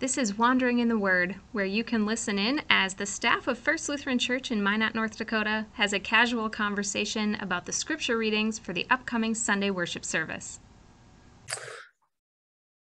This 0.00 0.16
is 0.16 0.38
Wandering 0.38 0.78
in 0.78 0.86
the 0.86 0.96
Word, 0.96 1.34
where 1.50 1.64
you 1.64 1.82
can 1.82 2.06
listen 2.06 2.38
in 2.38 2.62
as 2.70 2.94
the 2.94 3.04
staff 3.04 3.48
of 3.48 3.58
First 3.58 3.88
Lutheran 3.88 4.20
Church 4.20 4.52
in 4.52 4.62
Minot, 4.62 4.94
North 4.94 5.18
Dakota 5.18 5.66
has 5.72 5.92
a 5.92 5.98
casual 5.98 6.48
conversation 6.48 7.34
about 7.40 7.66
the 7.66 7.72
scripture 7.72 8.16
readings 8.16 8.60
for 8.60 8.72
the 8.72 8.86
upcoming 8.90 9.34
Sunday 9.34 9.70
worship 9.70 10.04
service. 10.04 10.60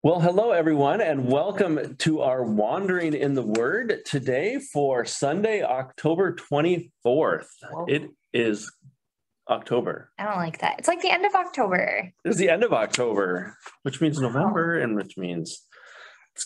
Well, 0.02 0.22
hello, 0.22 0.52
everyone, 0.52 1.02
and 1.02 1.30
welcome 1.30 1.98
to 1.98 2.22
our 2.22 2.44
Wandering 2.44 3.14
in 3.14 3.34
the 3.34 3.44
Word 3.44 4.06
today 4.06 4.60
for 4.72 5.04
Sunday, 5.04 5.64
October 5.64 6.34
24th. 6.34 7.50
It 7.90 8.10
is 8.32 8.72
October. 9.50 10.12
I 10.18 10.24
don't 10.24 10.38
like 10.38 10.60
that. 10.60 10.76
It's 10.80 10.88
like 10.88 11.02
the 11.02 11.12
end 11.12 11.26
of 11.26 11.36
October. 11.36 12.10
It's 12.24 12.38
the 12.38 12.50
end 12.50 12.64
of 12.64 12.72
October, 12.72 13.58
which 13.84 14.00
means 14.00 14.18
November 14.18 14.80
and 14.80 14.96
which 14.96 15.18
means 15.18 15.68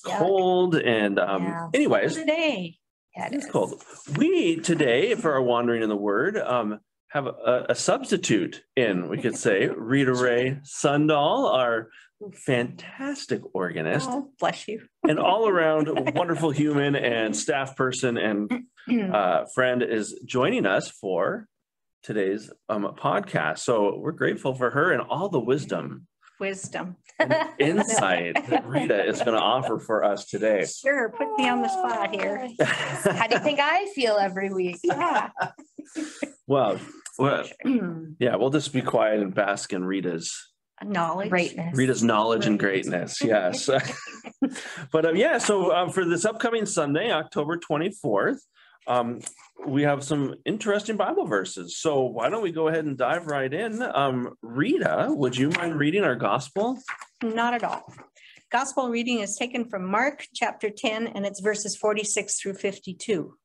it's 0.03 0.17
cold. 0.17 0.75
And 0.75 1.19
um, 1.19 1.43
Yeah. 1.43 1.67
anyways, 1.73 2.15
Today, 2.15 2.77
Yeah, 3.15 3.27
it 3.27 3.33
it's 3.33 3.45
is. 3.45 3.51
cold. 3.51 3.81
We 4.17 4.57
today, 4.57 5.15
for 5.15 5.33
our 5.33 5.41
Wandering 5.41 5.83
in 5.83 5.89
the 5.89 5.95
Word, 5.95 6.37
um, 6.37 6.79
have 7.09 7.27
a, 7.27 7.67
a 7.69 7.75
substitute 7.75 8.63
in, 8.75 9.07
we 9.07 9.17
could 9.17 9.37
say, 9.37 9.67
Rita 9.75 10.13
Ray 10.13 10.59
Sundahl, 10.63 11.51
our 11.53 11.89
fantastic 12.33 13.41
organist. 13.53 14.09
oh, 14.09 14.29
bless 14.39 14.67
you. 14.67 14.85
and 15.07 15.19
all 15.19 15.47
around 15.47 15.87
wonderful 16.15 16.51
human 16.51 16.95
and 16.95 17.35
staff 17.35 17.75
person 17.75 18.17
and 18.17 18.51
uh, 19.13 19.45
friend 19.53 19.81
is 19.83 20.19
joining 20.25 20.65
us 20.65 20.89
for 20.89 21.47
today's 22.03 22.51
um, 22.69 22.83
podcast. 22.99 23.59
So 23.59 23.97
we're 23.97 24.11
grateful 24.11 24.53
for 24.55 24.69
her 24.71 24.91
and 24.91 25.01
all 25.01 25.29
the 25.29 25.39
wisdom 25.39 26.07
Wisdom. 26.39 26.97
and 27.19 27.33
insight 27.59 28.49
that 28.49 28.65
Rita 28.67 29.07
is 29.07 29.19
going 29.19 29.37
to 29.37 29.41
offer 29.41 29.79
for 29.79 30.03
us 30.03 30.25
today. 30.25 30.65
Sure, 30.65 31.09
put 31.09 31.37
me 31.37 31.47
on 31.47 31.61
the 31.61 31.69
spot 31.69 32.13
here. 32.13 32.49
How 32.59 33.27
do 33.27 33.35
you 33.35 33.41
think 33.41 33.59
I 33.61 33.87
feel 33.95 34.17
every 34.17 34.53
week? 34.53 34.79
Yeah. 34.85 35.29
well, 36.47 36.79
well, 37.17 37.45
yeah, 38.19 38.35
we'll 38.35 38.49
just 38.49 38.73
be 38.73 38.81
quiet 38.81 39.21
and 39.21 39.33
bask 39.33 39.71
in 39.71 39.85
Rita's 39.85 40.35
Knowledge. 40.83 41.29
Greatness. 41.29 41.77
Rita's 41.77 42.03
knowledge 42.03 42.47
and 42.47 42.59
greatness. 42.59 43.23
Yes. 43.23 43.69
but 44.91 45.05
um, 45.05 45.15
yeah, 45.15 45.37
so 45.37 45.73
um, 45.73 45.89
for 45.89 46.03
this 46.03 46.25
upcoming 46.25 46.65
Sunday, 46.65 47.11
October 47.11 47.57
24th, 47.57 48.39
um, 48.87 49.19
we 49.65 49.83
have 49.83 50.03
some 50.03 50.35
interesting 50.45 50.97
Bible 50.97 51.25
verses. 51.25 51.77
So 51.77 52.03
why 52.03 52.29
don't 52.29 52.43
we 52.43 52.51
go 52.51 52.67
ahead 52.67 52.85
and 52.85 52.97
dive 52.97 53.27
right 53.27 53.51
in? 53.51 53.81
Um, 53.81 54.35
Rita, 54.41 55.07
would 55.09 55.37
you 55.37 55.49
mind 55.49 55.79
reading 55.79 56.03
our 56.03 56.15
gospel? 56.15 56.77
Not 57.23 57.53
at 57.53 57.63
all. 57.63 57.91
Gospel 58.51 58.89
reading 58.89 59.19
is 59.19 59.35
taken 59.35 59.67
from 59.69 59.85
Mark 59.85 60.27
chapter 60.33 60.69
10, 60.69 61.07
and 61.07 61.25
it's 61.25 61.39
verses 61.39 61.75
46 61.75 62.39
through 62.39 62.53
52. 62.53 63.35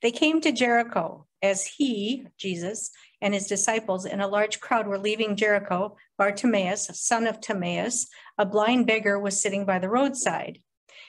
They 0.00 0.10
came 0.10 0.40
to 0.40 0.52
Jericho 0.52 1.26
as 1.42 1.66
he, 1.66 2.26
Jesus, 2.38 2.90
and 3.20 3.34
his 3.34 3.46
disciples 3.46 4.06
and 4.06 4.22
a 4.22 4.28
large 4.28 4.60
crowd 4.60 4.86
were 4.86 4.98
leaving 4.98 5.36
Jericho. 5.36 5.96
Bartimaeus, 6.18 6.88
son 6.92 7.26
of 7.26 7.40
Timaeus, 7.40 8.06
a 8.38 8.46
blind 8.46 8.86
beggar, 8.86 9.18
was 9.18 9.40
sitting 9.40 9.64
by 9.64 9.78
the 9.78 9.88
roadside. 9.88 10.60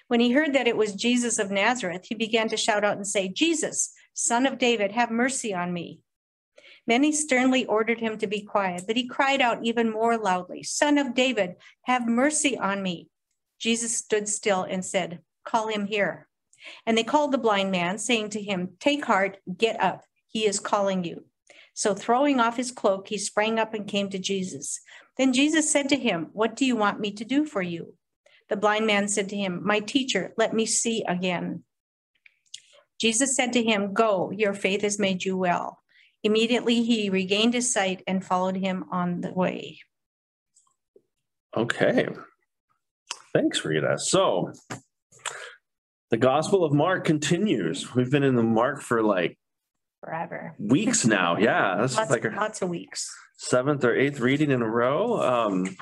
When 0.08 0.20
he 0.20 0.32
heard 0.32 0.54
that 0.54 0.68
it 0.68 0.78
was 0.78 0.94
Jesus 0.94 1.40
of 1.40 1.50
Nazareth, 1.50 2.06
he 2.08 2.16
began 2.16 2.48
to 2.50 2.58
shout 2.58 2.84
out 2.84 2.98
and 2.98 3.08
say, 3.08 3.28
Jesus, 3.28 3.92
son 4.14 4.46
of 4.46 4.58
David, 4.58 4.92
have 4.92 5.10
mercy 5.10 5.54
on 5.54 5.74
me. 5.74 6.00
Many 6.88 7.12
sternly 7.12 7.66
ordered 7.66 8.00
him 8.00 8.18
to 8.20 8.28
be 8.28 8.42
quiet, 8.42 8.84
but 8.86 8.96
he 8.96 9.08
cried 9.08 9.42
out 9.42 9.64
even 9.64 9.92
more 9.92 10.18
loudly, 10.18 10.62
Son 10.62 11.00
of 11.00 11.16
David, 11.16 11.56
have 11.84 12.08
mercy 12.08 12.58
on 12.58 12.84
me. 12.84 13.10
Jesus 13.60 13.96
stood 13.96 14.30
still 14.30 14.64
and 14.64 14.86
said, 14.86 15.22
Call 15.44 15.68
him 15.68 15.88
here. 15.88 16.28
And 16.86 16.96
they 16.98 17.04
called 17.04 17.32
the 17.32 17.40
blind 17.40 17.72
man, 17.72 17.98
saying 17.98 18.30
to 18.32 18.42
him, 18.42 18.74
Take 18.80 19.06
heart, 19.06 19.38
get 19.58 19.82
up, 19.82 20.04
he 20.28 20.46
is 20.46 20.60
calling 20.60 21.04
you. 21.04 21.26
So 21.74 21.96
throwing 21.96 22.40
off 22.40 22.58
his 22.58 22.72
cloak, 22.72 23.08
he 23.08 23.18
sprang 23.18 23.60
up 23.60 23.74
and 23.74 23.88
came 23.88 24.10
to 24.10 24.20
Jesus. 24.20 24.80
Then 25.18 25.34
Jesus 25.34 25.72
said 25.72 25.90
to 25.90 25.98
him, 25.98 26.30
What 26.34 26.56
do 26.56 26.66
you 26.66 26.76
want 26.76 27.00
me 27.00 27.12
to 27.12 27.26
do 27.26 27.46
for 27.46 27.62
you? 27.62 27.96
The 28.50 28.58
blind 28.58 28.86
man 28.86 29.08
said 29.08 29.30
to 29.30 29.36
him, 29.36 29.62
My 29.64 29.80
teacher, 29.80 30.34
let 30.38 30.54
me 30.54 30.66
see 30.66 31.04
again. 31.08 31.64
Jesus 33.00 33.36
said 33.36 33.54
to 33.54 33.64
him, 33.64 33.94
Go, 33.94 34.32
your 34.32 34.54
faith 34.54 34.82
has 34.82 35.00
made 35.00 35.24
you 35.26 35.36
well. 35.38 35.80
Immediately 36.24 36.84
he 36.84 37.10
regained 37.10 37.54
his 37.54 37.72
sight 37.72 38.02
and 38.08 38.24
followed 38.26 38.56
him 38.58 38.86
on 38.92 39.22
the 39.22 39.32
way. 39.34 39.80
Okay. 41.56 42.08
Thanks, 43.34 43.64
Rita. 43.66 43.98
So 44.00 44.52
the 46.12 46.18
Gospel 46.18 46.64
of 46.64 46.74
Mark 46.74 47.06
continues. 47.06 47.94
We've 47.96 48.12
been 48.12 48.24
in 48.24 48.36
the 48.36 48.44
Mark 48.44 48.82
for 48.82 49.02
like 49.04 49.38
Forever. 50.04 50.56
weeks 50.60 51.06
now. 51.06 51.38
Yeah, 51.38 51.76
that's 51.80 51.96
Lots, 51.98 52.12
like 52.12 52.24
lots 52.36 52.62
of 52.62 52.70
weeks. 52.70 53.10
seventh 53.38 53.84
or 53.84 53.96
eighth 53.96 54.20
reading 54.20 54.52
in 54.52 54.62
a 54.62 54.70
row. 54.70 55.20
Um, 55.22 55.76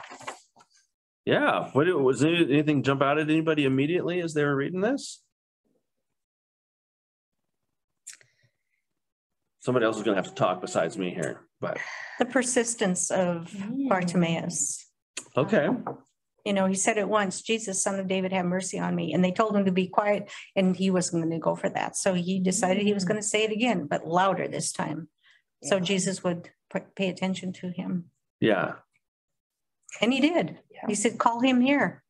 yeah, 1.25 1.69
what 1.73 1.87
was 2.01 2.19
there 2.19 2.33
anything 2.35 2.83
jump 2.83 3.01
out 3.01 3.17
at 3.17 3.29
anybody 3.29 3.65
immediately 3.65 4.21
as 4.21 4.33
they 4.33 4.43
were 4.43 4.55
reading 4.55 4.81
this? 4.81 5.21
Somebody 9.59 9.85
else 9.85 9.97
is 9.97 10.03
gonna 10.03 10.17
have 10.17 10.27
to 10.27 10.33
talk 10.35 10.59
besides 10.61 10.97
me 10.97 11.11
here, 11.11 11.41
but 11.61 11.77
The 12.19 12.25
persistence 12.25 13.09
of 13.11 13.49
Mm. 13.51 13.89
Bartimaeus. 13.89 14.89
okay, 15.37 15.69
You 16.45 16.51
know, 16.51 16.65
he 16.65 16.75
said 16.75 16.97
it 16.97 17.07
once, 17.07 17.41
Jesus, 17.41 17.81
son 17.81 17.97
of 17.99 18.07
David, 18.09 18.33
have 18.33 18.45
mercy 18.45 18.77
on 18.77 18.93
me. 18.95 19.13
And 19.13 19.23
they 19.23 19.31
told 19.31 19.55
him 19.55 19.63
to 19.63 19.71
be 19.71 19.87
quiet 19.87 20.29
and 20.57 20.75
he 20.75 20.91
wasn't 20.91 21.23
going 21.23 21.31
to 21.31 21.39
go 21.39 21.55
for 21.55 21.69
that. 21.69 21.95
So 21.95 22.13
he 22.13 22.41
decided 22.41 22.83
he 22.83 22.93
was 22.93 23.05
going 23.05 23.19
to 23.19 23.25
say 23.25 23.43
it 23.45 23.51
again, 23.53 23.87
but 23.87 24.05
louder 24.05 24.49
this 24.49 24.73
time. 24.73 25.07
So 25.63 25.79
Jesus 25.79 26.21
would 26.25 26.49
pay 26.95 27.07
attention 27.07 27.53
to 27.53 27.69
him. 27.69 28.11
yeah, 28.41 28.73
And 30.01 30.11
he 30.13 30.19
did. 30.19 30.59
Yeah. 30.71 30.81
He 30.87 30.95
said, 30.95 31.17
call 31.17 31.39
him 31.39 31.61
here. 31.61 32.03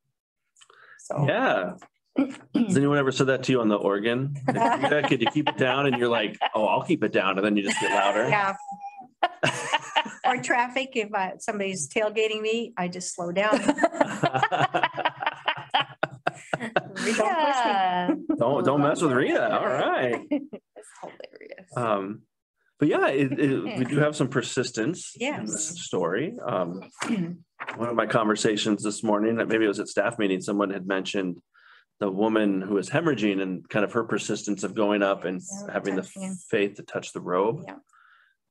So 1.00 1.26
yeah. 1.28 1.74
Has 2.18 2.78
anyone 2.78 2.98
ever 2.98 3.12
said 3.12 3.28
that 3.28 3.44
to 3.44 3.52
you 3.52 3.62
on 3.62 3.68
the 3.70 3.76
organ? 3.76 4.36
Like, 4.48 4.84
Rita, 4.84 5.08
Could 5.08 5.22
you 5.22 5.28
keep 5.32 5.50
it 5.50 5.58
down? 5.58 5.88
And 5.88 5.98
you're 5.98 6.08
like, 6.10 6.38
oh, 6.54 6.66
I'll 6.66 6.84
keep 6.84 7.04
it 7.04 7.12
down. 7.12 7.38
And 7.38 7.46
then 7.46 7.58
you 7.58 7.64
just 7.64 7.80
get 7.80 7.92
louder. 7.92 8.28
Yeah. 8.30 8.56
Or 10.26 10.38
traffic, 10.38 10.92
if 10.96 11.14
uh, 11.14 11.38
somebody's 11.38 11.90
tailgating 11.90 12.40
me, 12.42 12.74
I 12.78 12.88
just 12.88 13.14
slow 13.14 13.32
down. 13.34 13.60
Yeah. 17.06 18.12
Don't, 18.38 18.66
don't 18.66 18.82
mess 18.82 19.02
with 19.02 19.12
Rita. 19.12 19.60
All 19.60 19.68
right. 19.68 20.26
It's 20.30 20.90
hilarious. 21.02 21.70
Um, 21.76 22.22
but 22.80 22.88
yeah, 22.88 23.08
it, 23.10 23.40
it, 23.40 23.78
we 23.80 23.86
do 23.86 24.00
have 24.00 24.16
some 24.16 24.28
persistence 24.28 25.14
in 25.20 25.28
Yes. 25.28 25.52
this 25.52 25.84
story. 25.84 26.36
Um, 26.46 26.82
one 27.76 27.90
of 27.90 27.96
my 27.96 28.06
conversations 28.06 28.84
this 28.84 29.04
morning, 29.04 29.36
that 29.38 29.48
maybe 29.48 29.66
it 29.66 29.70
was 29.70 29.80
at 29.80 29.88
staff 29.88 30.18
meeting, 30.20 30.42
someone 30.42 30.70
had 30.70 30.88
mentioned 30.88 31.38
the 32.00 32.10
woman 32.12 32.62
who 32.62 32.76
was 32.76 32.90
hemorrhaging 32.90 33.42
and 33.42 33.68
kind 33.70 33.86
of 33.86 33.94
her 33.94 34.04
persistence 34.04 34.64
of 34.64 34.76
going 34.76 35.02
up 35.04 35.26
and 35.26 35.42
Yeah, 35.42 35.72
having 35.74 35.96
the 35.96 36.02
touching 36.02 36.36
faith 36.50 36.76
to 36.76 36.84
touch 36.84 37.14
the 37.14 37.22
robe. 37.22 37.64
Yeah. 37.68 37.76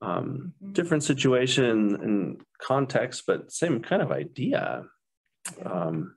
Um, 0.01 0.53
Mhm. 0.63 0.73
different 0.73 1.03
situation 1.05 1.95
and 2.03 2.41
context, 2.61 3.25
but 3.27 3.53
same 3.53 3.83
kind 3.83 4.03
of 4.03 4.11
idea. 4.11 4.85
Um, 5.65 6.17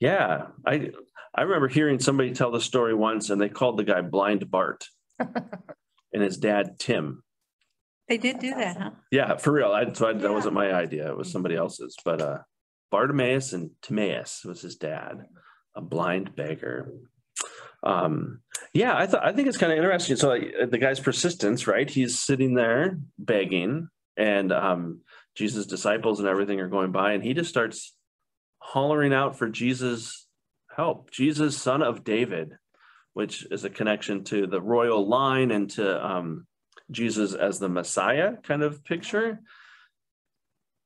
yeah, 0.00 0.48
I 0.66 0.90
I 1.36 1.42
remember 1.42 1.66
hearing 1.66 1.98
somebody 1.98 2.32
tell 2.32 2.52
the 2.52 2.60
story 2.60 2.94
once, 2.94 3.28
and 3.30 3.40
they 3.40 3.48
called 3.48 3.76
the 3.76 3.82
guy 3.84 4.02
Blind 4.02 4.48
Bart, 4.52 4.86
and 5.18 6.22
his 6.22 6.36
dad 6.38 6.78
Tim. 6.78 7.23
They 8.08 8.18
did 8.18 8.38
do 8.38 8.54
that, 8.54 8.76
huh? 8.76 8.90
Yeah, 9.10 9.36
for 9.36 9.52
real. 9.52 9.72
I, 9.72 9.90
so 9.92 10.08
I, 10.08 10.12
that 10.12 10.32
wasn't 10.32 10.54
my 10.54 10.72
idea; 10.72 11.08
it 11.08 11.16
was 11.16 11.32
somebody 11.32 11.56
else's. 11.56 11.96
But 12.04 12.20
uh, 12.20 12.38
Bartimaeus 12.90 13.52
and 13.52 13.70
Timaeus 13.82 14.44
was 14.44 14.60
his 14.60 14.76
dad, 14.76 15.26
a 15.74 15.80
blind 15.80 16.36
beggar. 16.36 16.92
Um, 17.82 18.40
yeah, 18.72 18.96
I 18.96 19.06
thought 19.06 19.24
I 19.24 19.32
think 19.32 19.48
it's 19.48 19.56
kind 19.56 19.72
of 19.72 19.78
interesting. 19.78 20.16
So 20.16 20.28
like, 20.28 20.70
the 20.70 20.78
guy's 20.78 21.00
persistence, 21.00 21.66
right? 21.66 21.88
He's 21.88 22.18
sitting 22.18 22.54
there 22.54 22.98
begging, 23.18 23.88
and 24.16 24.52
um, 24.52 25.00
Jesus' 25.34 25.66
disciples 25.66 26.20
and 26.20 26.28
everything 26.28 26.60
are 26.60 26.68
going 26.68 26.92
by, 26.92 27.12
and 27.12 27.24
he 27.24 27.32
just 27.32 27.50
starts 27.50 27.94
hollering 28.58 29.14
out 29.14 29.38
for 29.38 29.48
Jesus' 29.48 30.26
help. 30.74 31.10
Jesus, 31.10 31.56
son 31.56 31.82
of 31.82 32.04
David, 32.04 32.52
which 33.12 33.46
is 33.50 33.64
a 33.64 33.70
connection 33.70 34.24
to 34.24 34.46
the 34.46 34.60
royal 34.60 35.08
line 35.08 35.50
and 35.50 35.70
to 35.70 36.06
um, 36.06 36.46
Jesus 36.90 37.34
as 37.34 37.58
the 37.58 37.68
Messiah 37.68 38.36
kind 38.42 38.62
of 38.62 38.84
picture. 38.84 39.40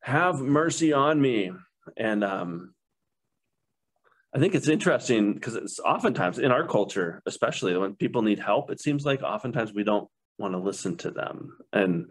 Have 0.02 0.40
mercy 0.40 0.92
on 0.92 1.20
me. 1.20 1.52
And 1.96 2.22
um, 2.22 2.74
I 4.34 4.38
think 4.38 4.54
it's 4.54 4.68
interesting 4.68 5.34
because 5.34 5.54
it's 5.54 5.80
oftentimes 5.80 6.38
in 6.38 6.52
our 6.52 6.66
culture, 6.66 7.22
especially 7.26 7.76
when 7.76 7.94
people 7.94 8.22
need 8.22 8.38
help, 8.38 8.70
it 8.70 8.80
seems 8.80 9.04
like 9.04 9.22
oftentimes 9.22 9.72
we 9.72 9.84
don't 9.84 10.08
want 10.38 10.54
to 10.54 10.58
listen 10.58 10.96
to 10.98 11.10
them. 11.10 11.56
And 11.72 12.06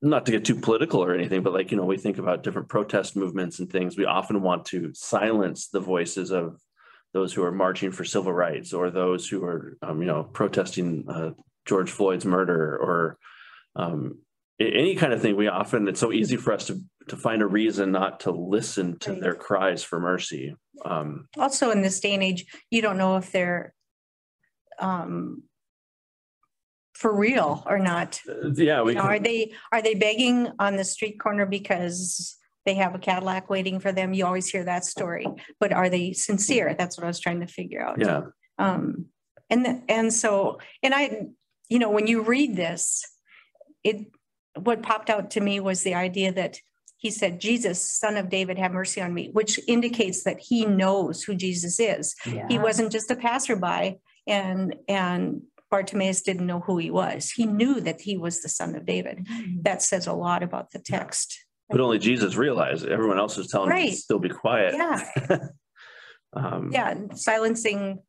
not 0.00 0.26
to 0.26 0.32
get 0.32 0.44
too 0.44 0.56
political 0.56 1.02
or 1.02 1.14
anything, 1.14 1.42
but 1.42 1.52
like, 1.52 1.70
you 1.70 1.76
know, 1.76 1.84
we 1.84 1.96
think 1.96 2.18
about 2.18 2.42
different 2.42 2.68
protest 2.68 3.14
movements 3.14 3.60
and 3.60 3.70
things. 3.70 3.96
We 3.96 4.04
often 4.04 4.42
want 4.42 4.64
to 4.66 4.90
silence 4.94 5.68
the 5.68 5.80
voices 5.80 6.32
of 6.32 6.60
those 7.12 7.32
who 7.32 7.44
are 7.44 7.52
marching 7.52 7.92
for 7.92 8.04
civil 8.04 8.32
rights 8.32 8.72
or 8.72 8.90
those 8.90 9.28
who 9.28 9.44
are, 9.44 9.78
um, 9.82 10.00
you 10.00 10.06
know, 10.06 10.24
protesting 10.24 11.04
uh, 11.08 11.30
George 11.66 11.90
Floyd's 11.90 12.24
murder 12.24 12.76
or 12.76 13.18
um, 13.76 14.18
any 14.60 14.94
kind 14.94 15.12
of 15.12 15.22
thing. 15.22 15.36
We 15.36 15.48
often, 15.48 15.88
it's 15.88 16.00
so 16.00 16.12
easy 16.12 16.36
for 16.36 16.52
us 16.52 16.66
to, 16.66 16.80
to 17.08 17.16
find 17.16 17.42
a 17.42 17.46
reason 17.46 17.92
not 17.92 18.20
to 18.20 18.30
listen 18.30 18.98
to 19.00 19.12
Right. 19.12 19.20
their 19.20 19.34
cries 19.34 19.82
for 19.82 19.98
mercy. 20.00 20.54
Um, 20.84 21.28
Also, 21.38 21.70
in 21.70 21.82
this 21.82 22.00
day 22.00 22.14
and 22.14 22.22
age, 22.22 22.44
you 22.70 22.82
don't 22.82 22.98
know 22.98 23.16
if 23.16 23.32
they're 23.32 23.74
um 24.78 25.42
for 26.94 27.14
real 27.16 27.62
or 27.66 27.78
not. 27.78 28.20
yeah, 28.54 28.82
we 28.82 28.92
You 28.92 28.98
know, 28.98 29.04
Are 29.04 29.18
they, 29.18 29.52
are 29.72 29.82
they 29.82 29.94
begging 29.94 30.48
on 30.60 30.76
the 30.76 30.84
street 30.84 31.18
corner 31.18 31.46
because 31.46 32.36
they 32.64 32.74
have 32.74 32.94
a 32.94 32.98
Cadillac 32.98 33.50
waiting 33.50 33.80
for 33.80 33.90
them? 33.90 34.14
You 34.14 34.24
always 34.26 34.48
hear 34.48 34.62
that 34.64 34.84
story, 34.84 35.26
but 35.58 35.72
are 35.72 35.88
they 35.88 36.12
sincere? 36.12 36.74
That's 36.78 36.96
what 36.96 37.04
I 37.04 37.08
was 37.08 37.18
trying 37.18 37.40
to 37.40 37.46
figure 37.48 37.84
out. 37.84 37.98
yeah, 38.00 38.20
Um, 38.58 39.06
and, 39.50 39.64
th- 39.64 39.82
and 39.88 40.12
so, 40.12 40.58
and 40.82 40.94
I, 40.94 41.26
you 41.72 41.78
know, 41.78 41.90
when 41.90 42.06
you 42.06 42.22
read 42.22 42.54
this, 42.56 43.04
it, 43.82 43.96
what 44.68 44.82
popped 44.82 45.10
out 45.10 45.30
to 45.32 45.40
me 45.40 45.58
was 45.60 45.82
the 45.82 45.94
idea 45.94 46.30
that 46.32 46.58
he 46.98 47.10
said, 47.10 47.40
Jesus, 47.40 47.80
son 47.80 48.16
of 48.16 48.28
David, 48.28 48.58
have 48.58 48.72
mercy 48.72 49.00
on 49.00 49.12
me, 49.12 49.30
which 49.32 49.58
indicates 49.66 50.22
that 50.24 50.38
he 50.38 50.64
knows 50.66 51.22
who 51.22 51.34
Jesus 51.34 51.80
is. 51.80 52.14
He 52.48 52.58
wasn't 52.58 52.92
just 52.92 53.10
a 53.10 53.16
passerby 53.16 53.98
and, 54.26 54.76
and 54.86 55.42
Bartimaeus 55.70 56.22
didn't 56.22 56.46
know 56.46 56.60
who 56.60 56.76
he 56.78 56.90
was. 56.90 57.30
He 57.30 57.46
knew 57.46 57.80
that 57.80 58.02
he 58.02 58.16
was 58.18 58.42
the 58.42 58.48
son 58.48 58.76
of 58.76 58.84
David. 58.86 59.26
That 59.62 59.82
says 59.82 60.06
a 60.06 60.12
lot 60.12 60.42
about 60.42 60.70
the 60.70 60.78
text. 60.78 61.44
but 61.70 61.80
only 61.80 61.98
Jesus 61.98 62.36
realized 62.36 62.84
it. 62.84 62.92
Everyone 62.92 63.18
else 63.18 63.36
was 63.36 63.48
telling 63.48 63.74
him 63.74 63.86
to 63.88 63.96
still 63.96 64.18
be 64.18 64.28
quiet. 64.28 64.74
Yeah, 64.74 65.38
Um, 66.34 66.70
yeah, 66.72 66.94
silencing, 67.14 68.00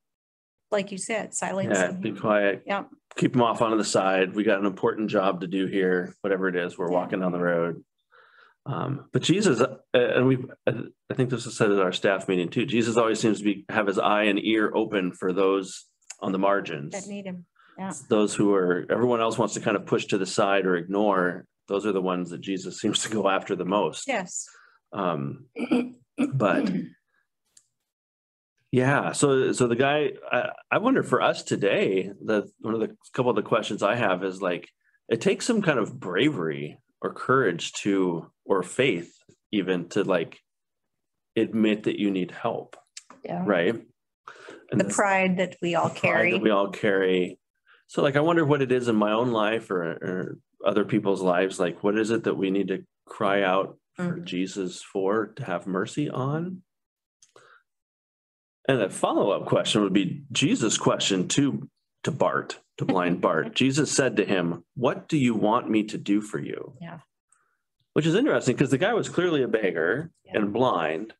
like 0.71 0.91
you 0.91 0.97
said, 0.97 1.33
silencing. 1.33 1.73
Yeah, 1.73 1.91
be 1.91 2.11
quiet. 2.17 2.63
Yeah. 2.65 2.83
Keep 3.15 3.33
them 3.33 3.41
off 3.41 3.61
onto 3.61 3.77
the 3.77 3.83
side. 3.83 4.33
We 4.33 4.43
got 4.43 4.59
an 4.59 4.65
important 4.65 5.09
job 5.09 5.41
to 5.41 5.47
do 5.47 5.67
here, 5.67 6.15
whatever 6.21 6.47
it 6.47 6.55
is, 6.55 6.77
we're 6.77 6.89
walking 6.89 7.19
down 7.19 7.31
the 7.31 7.39
road. 7.39 7.83
Um, 8.65 9.09
but 9.11 9.21
Jesus, 9.21 9.59
uh, 9.59 9.77
and 9.93 10.27
we, 10.27 10.37
I 10.65 11.13
think 11.13 11.29
this 11.29 11.45
was 11.45 11.57
said 11.57 11.71
at 11.71 11.79
our 11.79 11.91
staff 11.91 12.27
meeting 12.27 12.49
too. 12.49 12.65
Jesus 12.65 12.97
always 12.97 13.19
seems 13.19 13.39
to 13.39 13.43
be, 13.43 13.65
have 13.69 13.87
his 13.87 13.99
eye 13.99 14.23
and 14.23 14.39
ear 14.43 14.71
open 14.73 15.11
for 15.11 15.33
those 15.33 15.85
on 16.19 16.31
the 16.31 16.39
margins. 16.39 16.93
That 16.93 17.07
need 17.07 17.25
him. 17.25 17.45
Those 18.07 18.35
who 18.35 18.53
are, 18.53 18.85
everyone 18.89 19.19
else 19.19 19.37
wants 19.37 19.55
to 19.55 19.59
kind 19.59 19.75
of 19.75 19.85
push 19.85 20.05
to 20.05 20.17
the 20.17 20.25
side 20.25 20.65
or 20.65 20.75
ignore. 20.75 21.45
Those 21.67 21.85
are 21.85 21.91
the 21.91 22.01
ones 22.01 22.29
that 22.29 22.41
Jesus 22.41 22.79
seems 22.79 23.03
to 23.03 23.09
go 23.09 23.27
after 23.27 23.55
the 23.55 23.65
most. 23.65 24.07
Yes. 24.07 24.47
Um, 24.91 25.45
but 26.17 26.69
yeah, 28.73 29.11
so 29.11 29.51
so 29.51 29.67
the 29.67 29.75
guy, 29.75 30.13
I, 30.31 30.49
I 30.71 30.77
wonder 30.79 31.03
for 31.03 31.21
us 31.21 31.43
today, 31.43 32.09
the 32.25 32.49
one 32.59 32.73
of 32.73 32.79
the 32.79 32.97
couple 33.13 33.29
of 33.29 33.35
the 33.35 33.43
questions 33.43 33.83
I 33.83 33.93
have 33.93 34.23
is 34.23 34.41
like, 34.41 34.67
it 35.07 35.21
takes 35.21 35.45
some 35.45 35.61
kind 35.61 35.77
of 35.77 35.99
bravery 35.99 36.79
or 36.99 37.13
courage 37.13 37.71
to, 37.83 38.31
or 38.45 38.63
faith 38.63 39.13
even 39.51 39.89
to 39.89 40.03
like 40.03 40.39
admit 41.35 41.83
that 41.83 41.99
you 41.99 42.09
need 42.09 42.31
help, 42.31 42.75
Yeah. 43.23 43.43
right? 43.45 43.75
And 44.71 44.81
The 44.81 44.85
pride 44.91 45.37
that 45.37 45.55
we 45.61 45.75
all 45.75 45.91
carry. 45.91 46.39
we 46.39 46.49
all 46.49 46.69
carry. 46.71 47.37
So 47.85 48.01
like, 48.01 48.15
I 48.15 48.21
wonder 48.21 48.43
what 48.43 48.63
it 48.63 48.71
is 48.71 48.87
in 48.87 48.95
my 48.95 49.11
own 49.11 49.31
life 49.31 49.69
or, 49.69 49.83
or 49.83 50.37
other 50.65 50.83
people's 50.83 51.21
lives. 51.21 51.59
Like, 51.59 51.83
what 51.83 51.95
is 51.99 52.09
it 52.09 52.23
that 52.23 52.37
we 52.37 52.49
need 52.49 52.69
to 52.69 52.83
cry 53.05 53.43
out 53.43 53.77
for 53.95 54.17
Mhm. 54.17 54.23
Jesus 54.25 54.81
for 54.81 55.27
to 55.35 55.45
have 55.45 55.67
mercy 55.67 56.09
on? 56.09 56.63
And 58.67 58.81
a 58.81 58.89
follow-up 58.89 59.45
question 59.45 59.81
would 59.81 59.93
be 59.93 60.23
Jesus' 60.31 60.77
question 60.77 61.27
to 61.29 61.69
to 62.03 62.11
Bart, 62.11 62.59
to 62.77 62.85
blind 62.85 63.21
Bart. 63.25 63.55
Jesus 63.55 63.91
said 63.91 64.17
to 64.17 64.25
him, 64.25 64.63
"What 64.75 65.07
do 65.07 65.17
you 65.17 65.35
want 65.35 65.69
me 65.69 65.83
to 65.83 65.97
do 65.97 66.21
for 66.21 66.39
you?" 66.39 66.73
Yeah. 66.81 66.99
Which 67.93 68.05
is 68.05 68.15
interesting 68.15 68.55
because 68.55 68.71
the 68.71 68.77
guy 68.77 68.93
was 68.93 69.09
clearly 69.09 69.43
a 69.43 69.47
beggar 69.47 70.11
Yeah. 70.25 70.37
and 70.39 70.53
blind, 70.53 71.13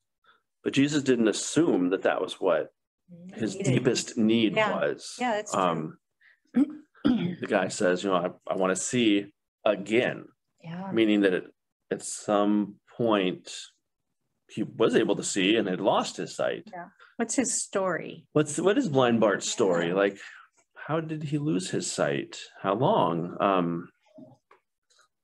but 0.63 0.73
Jesus 0.73 1.03
didn't 1.03 1.27
assume 1.27 1.89
that 1.91 2.01
that 2.03 2.21
was 2.21 2.39
what 2.41 2.73
his 3.33 3.55
Needed. 3.55 3.73
deepest 3.73 4.17
need 4.17 4.55
Yeah. 4.55 4.79
was. 4.79 5.15
Yeah, 5.19 5.31
that's 5.33 5.51
true. 5.51 5.61
Um, 5.61 5.97
the 7.03 7.47
guy 7.47 7.67
says, 7.67 8.03
you 8.03 8.09
know, 8.09 8.15
I, 8.15 8.51
I 8.51 8.55
want 8.55 8.75
to 8.75 8.81
see 8.81 9.33
again, 9.65 10.25
Yeah. 10.63 10.91
meaning 10.91 11.21
that 11.21 11.33
it, 11.33 11.45
at 11.91 12.01
some 12.01 12.75
point 12.97 13.51
he 14.49 14.63
was 14.63 14.95
able 14.95 15.15
to 15.17 15.23
see 15.23 15.55
and 15.55 15.67
had 15.67 15.79
lost 15.81 16.17
his 16.17 16.35
sight. 16.35 16.69
What's 17.17 17.35
his 17.35 17.53
story? 17.61 18.25
What's 18.33 18.57
what 18.59 18.77
is 18.77 18.89
blind 18.89 19.19
Bart's 19.19 19.49
story? 19.49 19.93
Like, 19.93 20.17
how 20.75 20.99
did 20.99 21.23
he 21.23 21.37
lose 21.37 21.69
his 21.69 21.89
sight? 21.91 22.37
How 22.61 22.73
long? 22.75 23.37
Um, 23.39 23.89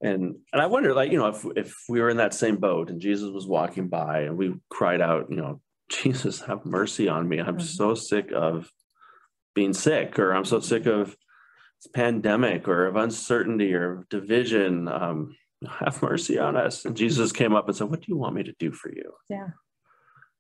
and 0.02 0.36
and 0.54 0.62
I 0.62 0.68
wonder, 0.68 0.94
like, 0.94 1.12
you 1.12 1.18
know, 1.18 1.28
if 1.28 1.46
if 1.56 1.76
we 1.90 2.00
were 2.02 2.10
in 2.10 2.18
that 2.18 2.34
same 2.34 2.58
boat 2.58 2.90
and 2.90 3.02
Jesus 3.02 3.30
was 3.32 3.48
walking 3.48 3.88
by 3.90 4.22
and 4.22 4.38
we 4.38 4.56
cried 4.70 5.02
out, 5.02 5.28
you 5.30 5.38
know, 5.38 5.62
Jesus, 5.90 6.42
have 6.42 6.66
mercy 6.66 7.08
on 7.10 7.28
me. 7.28 7.40
I'm 7.40 7.58
Mhm. 7.58 7.62
so 7.62 7.96
sick 7.96 8.32
of 8.34 8.72
being 9.56 9.74
sick, 9.74 10.20
or 10.20 10.32
I'm 10.34 10.46
so 10.46 10.60
sick 10.60 10.86
of 10.86 11.08
this 11.82 11.92
pandemic 11.94 12.68
or 12.68 12.86
of 12.86 12.96
uncertainty 12.96 13.74
or 13.74 14.06
division. 14.10 14.88
Um, 14.88 15.36
have 15.80 16.02
mercy 16.02 16.38
on 16.40 16.56
us. 16.56 16.86
And 16.86 16.96
Jesus 16.96 17.34
came 17.34 17.54
up 17.54 17.68
and 17.68 17.76
said, 17.76 17.90
What 17.90 18.00
do 18.02 18.06
you 18.08 18.16
want 18.18 18.36
me 18.36 18.44
to 18.44 18.54
do 18.60 18.72
for 18.72 18.90
you? 18.96 19.12
Yeah. 19.30 19.50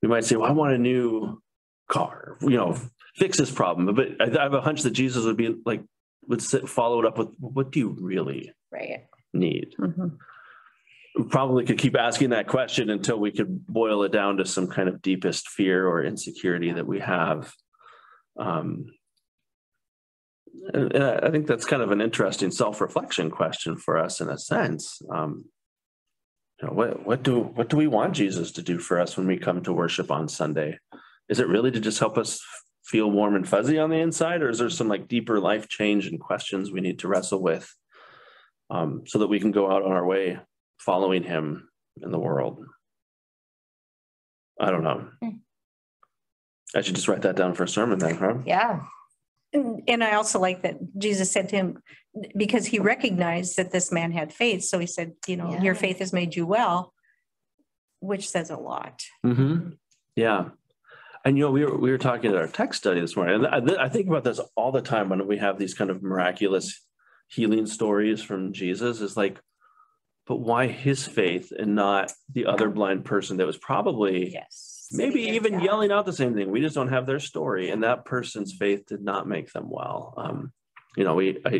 We 0.01 0.07
might 0.07 0.24
say, 0.25 0.36
Well, 0.36 0.50
I 0.50 0.54
want 0.54 0.74
a 0.74 0.78
new 0.78 1.42
car, 1.90 2.38
you 2.42 2.50
know, 2.57 2.78
fix 3.16 3.38
this 3.38 3.51
problem. 3.51 3.94
But 3.96 4.22
I 4.22 4.40
I 4.40 4.44
have 4.44 4.54
a 4.54 4.62
hunch 4.62 4.84
that 4.84 4.92
Jesus 4.92 5.25
would 5.25 5.38
be 5.38 5.56
like, 5.66 5.84
would 6.28 6.42
sit, 6.42 6.69
follow 6.69 7.00
it 7.00 7.06
up 7.06 7.18
with, 7.18 7.30
What 7.40 7.72
do 7.72 7.80
you 7.80 7.98
really 8.00 8.51
Right. 8.72 9.06
need? 9.34 9.75
Mhm. 9.80 10.18
We 11.16 11.24
probably 11.25 11.66
could 11.66 11.80
keep 11.80 11.98
asking 11.98 12.30
that 12.30 12.48
question 12.48 12.90
until 12.90 13.19
we 13.19 13.31
could 13.31 13.66
boil 13.68 14.04
it 14.04 14.12
down 14.12 14.38
to 14.38 14.46
some 14.46 14.68
kind 14.68 14.88
of 14.88 15.01
deepest 15.01 15.50
fear 15.50 15.88
or 15.88 16.04
insecurity 16.04 16.72
that 16.72 16.86
we 16.88 17.00
have. 17.00 17.52
Um, 18.38 18.86
and 20.74 21.04
I 21.04 21.30
think 21.31 21.48
that's 21.48 21.66
kind 21.66 21.81
of 21.81 21.92
an 21.92 22.00
interesting 22.00 22.52
self-reflection 22.52 23.31
question 23.31 23.75
for 23.75 23.98
us 23.98 24.22
in 24.22 24.30
a 24.30 24.38
sense. 24.38 25.02
Um, 25.12 25.45
you 26.62 26.68
know, 26.68 26.74
what 26.74 27.06
what 27.06 27.24
do 27.24 27.40
what 27.40 27.70
do 27.70 27.78
we 27.78 27.88
want 27.88 28.14
Jesus 28.14 28.52
to 28.54 28.62
do 28.62 28.80
for 28.80 29.00
us 29.00 29.16
when 29.16 29.28
we 29.28 29.38
come 29.38 29.62
to 29.64 29.74
worship 29.74 30.12
on 30.12 30.28
Sunday? 30.28 30.78
Is 31.30 31.40
it 31.40 31.48
really 31.48 31.72
to 31.72 31.80
just 31.80 32.00
help 32.00 32.18
us 32.18 32.42
feel 32.84 33.10
warm 33.10 33.36
and 33.36 33.48
fuzzy 33.48 33.78
on 33.78 33.90
the 33.90 34.00
inside, 34.00 34.42
or 34.42 34.50
is 34.50 34.60
there 34.60 34.69
some 34.69 34.88
like 34.88 35.07
deeper 35.07 35.40
life 35.40 35.68
change 35.69 36.07
and 36.07 36.19
questions 36.19 36.72
we 36.72 36.81
need 36.81 37.00
to 37.00 37.07
wrestle 37.07 37.42
with 37.42 37.74
um, 38.69 39.04
so 39.06 39.19
that 39.19 39.28
we 39.28 39.40
can 39.40 39.52
go 39.52 39.72
out 39.72 39.83
on 39.83 39.92
our 39.92 40.06
way 40.06 40.40
following 40.80 41.24
Him 41.24 41.69
in 42.02 42.12
the 42.12 42.19
world? 42.19 42.66
I 44.60 44.72
don't 44.72 44.83
know. 44.83 45.07
Hmm. 45.24 45.30
I 46.76 46.81
should 46.81 46.95
just 46.95 47.07
write 47.07 47.22
that 47.22 47.36
down 47.36 47.54
for 47.54 47.64
a 47.64 47.69
sermon 47.69 48.00
then, 48.00 48.16
huh? 48.16 48.36
Yeah. 48.45 48.81
And 49.54 49.84
and 49.88 50.04
I 50.04 50.14
also 50.14 50.40
like 50.40 50.62
that 50.62 50.78
Jesus 50.98 51.32
said 51.32 51.50
to 51.50 51.56
him, 51.56 51.82
because 52.36 52.66
he 52.66 52.80
recognized 52.80 53.58
that 53.58 53.72
this 53.72 53.92
man 53.92 54.12
had 54.12 54.34
faith. 54.34 54.64
So 54.64 54.80
he 54.80 54.88
said, 54.88 55.14
you 55.28 55.38
know, 55.38 55.60
your 55.60 55.76
faith 55.76 56.00
has 56.00 56.14
made 56.14 56.36
you 56.36 56.46
well, 56.46 56.94
which 58.00 58.30
says 58.30 58.50
a 58.50 58.58
lot. 58.58 59.04
Mm-hmm. 59.26 59.72
Yeah. 60.16 60.50
And 61.26 61.38
you 61.38 61.44
know, 61.44 61.52
we 61.52 61.66
were 61.66 61.78
we 61.78 61.92
were 61.92 61.98
talking 61.98 62.32
at 62.32 62.38
our 62.38 62.48
text 62.48 62.80
study 62.80 63.02
this 63.02 63.16
morning, 63.16 63.46
and 63.46 63.72
I, 63.72 63.86
I 63.86 63.90
think 63.90 64.08
about 64.08 64.24
this 64.24 64.40
all 64.56 64.72
the 64.72 64.82
time 64.82 65.10
when 65.10 65.28
we 65.28 65.38
have 65.38 65.58
these 65.58 65.74
kind 65.74 65.90
of 65.90 66.02
miraculous 66.02 66.86
healing 67.28 67.66
stories 67.66 68.22
from 68.22 68.54
Jesus. 68.54 69.02
Is 69.02 69.18
like, 69.18 69.38
but 70.28 70.38
why 70.38 70.68
his 70.68 71.06
faith 71.06 71.52
and 71.58 71.76
not 71.76 72.14
the 72.32 72.46
other 72.46 72.70
blind 72.70 73.04
person 73.04 73.38
that 73.38 73.48
was 73.48 73.58
probably 73.58 74.32
Yes. 74.32 74.79
Maybe 74.92 75.22
even 75.22 75.54
Yeah. 75.54 75.64
yelling 75.64 75.92
out 75.92 76.06
the 76.06 76.14
same 76.14 76.34
thing? 76.36 76.52
We 76.52 76.62
just 76.62 76.76
don't 76.76 76.90
have 76.90 77.06
their 77.06 77.19
story, 77.19 77.69
and 77.69 77.84
that 77.84 78.06
person's 78.06 78.54
faith 78.54 78.86
did 78.88 79.02
not 79.02 79.28
make 79.28 79.52
them 79.52 79.69
well. 79.69 80.14
Um, 80.18 80.52
you 80.98 81.04
know, 81.04 81.16
we 81.16 81.40
I, 81.46 81.52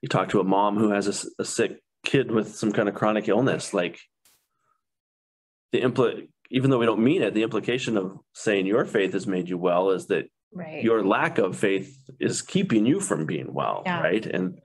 you 0.00 0.08
talk 0.08 0.28
to 0.30 0.40
a 0.40 0.44
mom 0.44 0.76
who 0.78 0.90
has 0.90 1.32
a 1.38 1.44
sick 1.44 1.80
kid 2.04 2.30
with 2.30 2.54
some 2.54 2.72
kind 2.72 2.88
of 2.88 2.94
chronic 2.94 3.28
illness, 3.28 3.72
like 3.74 3.98
the 5.72 5.80
impl 5.80 6.28
even 6.50 6.70
though 6.70 6.78
we 6.78 6.86
don't 6.86 7.02
mean 7.02 7.22
it, 7.22 7.34
the 7.34 7.42
implication 7.42 7.96
of 7.96 8.18
saying 8.34 8.66
your 8.66 8.84
faith 8.84 9.12
has 9.14 9.26
made 9.26 9.48
you 9.48 9.58
well 9.58 9.90
is 9.90 10.06
that 10.06 10.26
Right. 10.52 10.84
your 10.84 11.02
lack 11.04 11.38
of 11.38 11.56
faith 11.58 11.98
is 12.20 12.40
keeping 12.40 12.86
you 12.86 13.00
from 13.00 13.26
being 13.26 13.52
well, 13.52 13.82
Yeah. 13.84 14.00
right? 14.00 14.24
And 14.24 14.60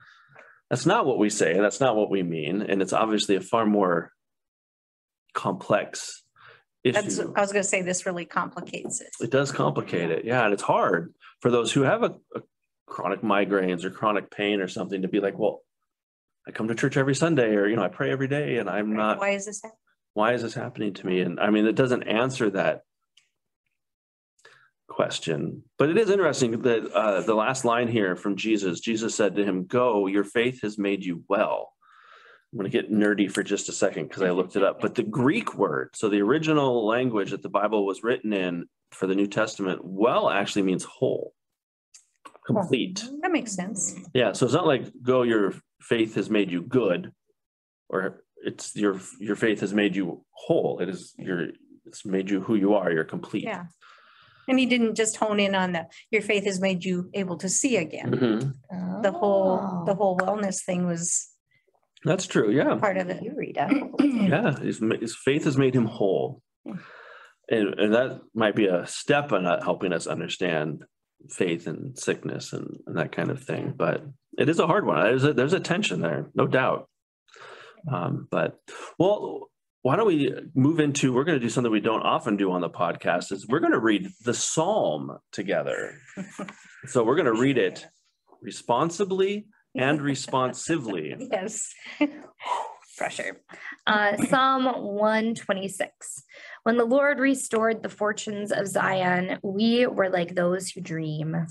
that's 0.69 0.85
not 0.85 1.07
what 1.07 1.17
we 1.17 1.31
say, 1.31 1.53
and 1.53 1.63
that's 1.63 1.79
not 1.79 1.95
what 1.95 2.11
we 2.11 2.21
mean, 2.21 2.61
and 2.61 2.79
it's 2.83 2.93
obviously 2.93 3.35
a 3.37 3.41
far 3.41 3.65
more 3.65 4.13
complex 5.33 6.23
That's, 6.83 7.19
issue. 7.19 7.33
I 7.35 7.41
was 7.41 7.51
gonna 7.51 7.63
say, 7.63 7.81
this 7.81 8.05
really 8.05 8.25
complicates 8.25 9.01
it. 9.01 9.09
It 9.19 9.31
does 9.31 9.51
complicate 9.51 10.11
it, 10.11 10.25
yeah, 10.25 10.45
and 10.45 10.53
it's 10.53 10.63
hard 10.63 11.13
for 11.41 11.51
those 11.51 11.71
who 11.71 11.81
have 11.81 12.03
a, 12.03 12.15
a 12.35 12.41
chronic 12.85 13.21
migraines 13.21 13.83
or 13.83 13.89
chronic 13.89 14.31
pain 14.31 14.61
or 14.61 14.67
something 14.67 15.01
to 15.01 15.07
be 15.07 15.19
like, 15.19 15.37
well, 15.37 15.61
I 16.47 16.51
come 16.51 16.67
to 16.69 16.75
church 16.75 16.97
every 16.97 17.15
Sunday, 17.15 17.55
or 17.55 17.67
you 17.67 17.75
know, 17.75 17.83
I 17.83 17.89
pray 17.89 18.11
every 18.11 18.27
day, 18.27 18.57
and 18.57 18.69
I'm 18.69 18.95
not 18.95 19.19
Why 19.19 19.31
is 19.31 19.45
this? 19.45 19.61
happening? 19.61 19.77
why 20.13 20.33
is 20.33 20.41
this 20.41 20.53
happening 20.53 20.93
to 20.93 21.05
me? 21.05 21.21
And 21.21 21.39
I 21.39 21.49
mean, 21.49 21.65
it 21.65 21.75
doesn't 21.75 22.03
answer 22.03 22.49
that 22.51 22.81
question. 24.87 25.63
But 25.77 25.89
it 25.89 25.97
is 25.97 26.09
interesting 26.09 26.61
that 26.63 26.91
uh, 26.91 27.21
the 27.21 27.35
last 27.35 27.63
line 27.63 27.87
here 27.87 28.15
from 28.15 28.35
Jesus, 28.35 28.79
Jesus 28.79 29.15
said 29.15 29.35
to 29.35 29.45
him, 29.45 29.65
Go, 29.65 30.07
your 30.07 30.23
faith 30.23 30.61
has 30.61 30.77
made 30.77 31.05
you 31.05 31.23
well. 31.29 31.71
I'm 32.51 32.57
going 32.59 32.69
to 32.71 32.75
get 32.81 32.91
nerdy 32.91 33.31
for 33.31 33.43
just 33.43 33.69
a 33.69 33.71
second 33.71 34.07
because 34.07 34.23
I 34.23 34.31
looked 34.31 34.55
it 34.55 34.63
up. 34.63 34.81
But 34.81 34.95
the 34.95 35.03
Greek 35.03 35.53
word, 35.55 35.89
so 35.93 36.09
the 36.09 36.21
original 36.21 36.85
language 36.87 37.29
that 37.31 37.43
the 37.43 37.49
Bible 37.49 37.85
was 37.85 38.01
written 38.03 38.33
in 38.33 38.65
for 38.91 39.05
the 39.05 39.13
New 39.13 39.27
Testament, 39.27 39.81
well 39.83 40.29
actually 40.31 40.63
means 40.63 40.83
whole, 40.83 41.33
complete. 42.47 43.07
That 43.21 43.31
makes 43.31 43.53
sense. 43.53 43.95
Yeah, 44.15 44.31
so 44.31 44.45
it's 44.45 44.55
not 44.55 44.65
like 44.65 44.85
go 45.03 45.21
your 45.21 45.53
faith 45.81 46.15
has 46.15 46.29
made 46.31 46.49
you 46.51 46.63
good 46.63 47.11
or 47.87 48.23
it's 48.43 48.75
your 48.75 48.99
your 49.19 49.35
faith 49.35 49.59
has 49.59 49.73
made 49.73 49.95
you 49.95 50.25
whole. 50.31 50.79
It 50.79 50.89
is 50.89 51.13
your 51.17 51.49
it's 51.85 52.03
made 52.05 52.31
you 52.31 52.41
who 52.41 52.55
you 52.55 52.73
are, 52.73 52.91
you're 52.91 53.03
complete. 53.03 53.43
Yeah. 53.43 53.65
And 54.47 54.57
he 54.57 54.65
didn't 54.65 54.95
just 54.95 55.17
hone 55.17 55.39
in 55.39 55.53
on 55.53 55.73
the, 55.73 55.85
your 56.09 56.23
faith 56.23 56.45
has 56.45 56.59
made 56.59 56.83
you 56.83 57.11
able 57.13 57.37
to 57.37 57.47
see 57.49 57.77
again. 57.77 58.11
Mhm. 58.71 59.01
The 59.03 59.11
whole, 59.11 59.59
Oh. 59.61 59.83
the 59.85 59.93
whole 59.93 60.17
wellness 60.17 60.63
thing 60.65 60.87
was 60.87 61.29
That's 62.03 62.27
true. 62.27 62.51
Yeah. 62.51 62.75
part 62.75 62.97
of 62.97 63.09
it. 63.09 63.23
You, 63.23 63.33
Rita. 63.35 63.89
Yeah. 63.99 64.57
His, 64.59 64.81
his 64.99 65.15
faith 65.15 65.43
has 65.43 65.57
made 65.57 65.75
him 65.75 65.85
whole. 65.85 66.41
Yeah. 66.65 66.75
And, 67.49 67.79
and 67.79 67.93
that 67.93 68.21
might 68.33 68.55
be 68.55 68.67
a 68.67 68.85
step 68.85 69.31
in 69.31 69.43
helping 69.43 69.91
us 69.91 70.07
understand 70.07 70.85
faith 71.29 71.67
and 71.67 71.97
sickness 71.97 72.53
and, 72.53 72.77
and 72.85 72.97
that 72.97 73.11
kind 73.11 73.31
of 73.31 73.43
thing. 73.43 73.73
But 73.75 74.03
it 74.37 74.49
is 74.49 74.59
a 74.59 74.67
hard 74.67 74.85
one. 74.85 75.01
There's 75.01 75.23
a, 75.23 75.33
there's 75.33 75.53
a 75.53 75.59
tension 75.59 76.01
there, 76.01 76.29
no 76.35 76.47
doubt. 76.47 76.87
Um, 77.91 78.27
but 78.29 78.59
well, 78.97 79.49
why 79.81 79.95
don't 79.95 80.07
we 80.07 80.33
move 80.53 80.79
into 80.79 81.13
we're 81.13 81.23
going 81.23 81.39
to 81.39 81.43
do 81.45 81.49
something 81.49 81.71
we 81.71 81.79
don't 81.79 82.01
often 82.01 82.37
do 82.37 82.51
on 82.51 82.61
the 82.61 82.69
podcast 82.69 83.31
is 83.31 83.47
we're 83.47 83.59
going 83.61 83.71
to 83.71 83.79
read 83.79 84.09
the 84.25 84.33
psalm 84.33 85.17
together 85.31 85.95
so 86.85 87.03
we're 87.03 87.15
going 87.15 87.33
to 87.33 87.39
read 87.39 87.57
it 87.57 87.87
responsibly 88.41 89.47
and 89.79 90.01
responsively 90.13 91.15
Yes. 91.31 91.73
Pressure. 92.97 93.39
Uh, 93.87 94.17
Psalm 94.17 94.65
126. 94.65 96.23
When 96.63 96.75
the 96.75 96.83
Lord 96.83 97.19
restored 97.19 97.81
the 97.81 97.87
fortunes 97.87 98.51
of 98.51 98.67
Zion, 98.67 99.39
we 99.41 99.85
were 99.87 100.09
like 100.09 100.35
those 100.35 100.69
who 100.69 100.81
dream. 100.81 101.47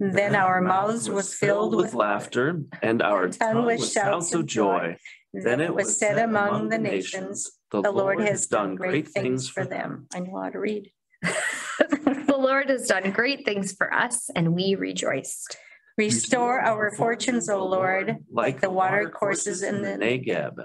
Then 0.00 0.34
our 0.34 0.60
mouths 0.60 1.08
was 1.08 1.32
filled 1.32 1.76
with 1.76 1.94
laughter 1.94 2.62
and 2.82 3.00
our 3.00 3.28
tongue 3.28 3.64
with 3.64 3.88
shouts 3.88 4.34
of 4.34 4.46
joy 4.46 4.96
Then 5.32 5.60
it 5.60 5.72
was 5.72 5.98
said 5.98 6.18
among 6.18 6.68
the 6.68 6.78
nations, 6.78 7.48
the 7.70 7.92
Lord 7.92 8.20
has 8.20 8.48
done 8.48 8.74
great 8.74 9.06
things 9.06 9.48
for 9.48 9.64
them. 9.64 10.08
I 10.12 10.18
know 10.20 10.40
how 10.42 10.50
to 10.50 10.58
read. 10.58 10.90
the 11.22 12.36
Lord 12.38 12.70
has 12.70 12.88
done 12.88 13.12
great 13.12 13.44
things 13.44 13.72
for 13.72 13.92
us, 13.92 14.30
and 14.34 14.54
we 14.54 14.74
rejoiced. 14.74 15.56
Restore 15.98 16.60
our 16.60 16.92
fortunes, 16.92 17.48
O 17.50 17.66
Lord, 17.66 18.18
like 18.30 18.60
the 18.60 18.70
water 18.70 19.10
courses 19.10 19.64
in 19.64 19.82
the 19.82 19.98
Negeb. 19.98 20.64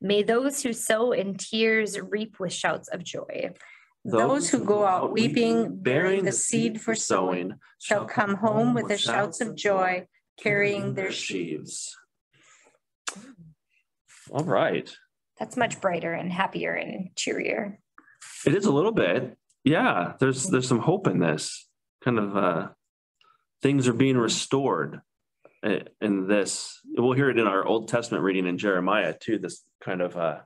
May 0.00 0.22
those 0.22 0.62
who 0.62 0.72
sow 0.72 1.12
in 1.12 1.34
tears 1.34 2.00
reap 2.00 2.40
with 2.40 2.54
shouts 2.54 2.88
of 2.88 3.04
joy. 3.04 3.50
Those 4.06 4.48
who 4.48 4.64
go 4.64 4.86
out 4.86 5.12
weeping, 5.12 5.82
bearing 5.82 6.24
the 6.24 6.32
seed 6.32 6.80
for 6.80 6.94
sowing, 6.94 7.56
shall 7.78 8.06
come 8.06 8.36
home 8.36 8.72
with 8.72 8.88
the 8.88 8.96
shouts 8.96 9.42
of 9.42 9.54
joy, 9.54 10.06
carrying 10.40 10.94
their 10.94 11.12
sheaves. 11.12 11.94
All 14.30 14.44
right. 14.44 14.90
That's 15.38 15.58
much 15.58 15.78
brighter 15.80 16.14
and 16.14 16.32
happier 16.32 16.72
and 16.72 17.10
cheerier. 17.16 17.80
It 18.46 18.54
is 18.54 18.64
a 18.64 18.72
little 18.72 18.92
bit. 18.92 19.36
Yeah, 19.62 20.14
there's 20.20 20.46
there's 20.46 20.68
some 20.68 20.80
hope 20.80 21.06
in 21.06 21.18
this. 21.18 21.68
Kind 22.02 22.18
of 22.18 22.36
uh 22.36 22.68
things 23.62 23.88
are 23.88 23.92
being 23.92 24.16
restored 24.16 25.00
in 25.62 26.26
this. 26.28 26.80
We'll 26.96 27.12
hear 27.12 27.30
it 27.30 27.38
in 27.38 27.46
our 27.46 27.64
Old 27.64 27.88
Testament 27.88 28.24
reading 28.24 28.46
in 28.46 28.58
Jeremiah 28.58 29.14
too. 29.18 29.38
This 29.38 29.64
kind 29.80 30.00
of 30.00 30.16
uh 30.16 30.38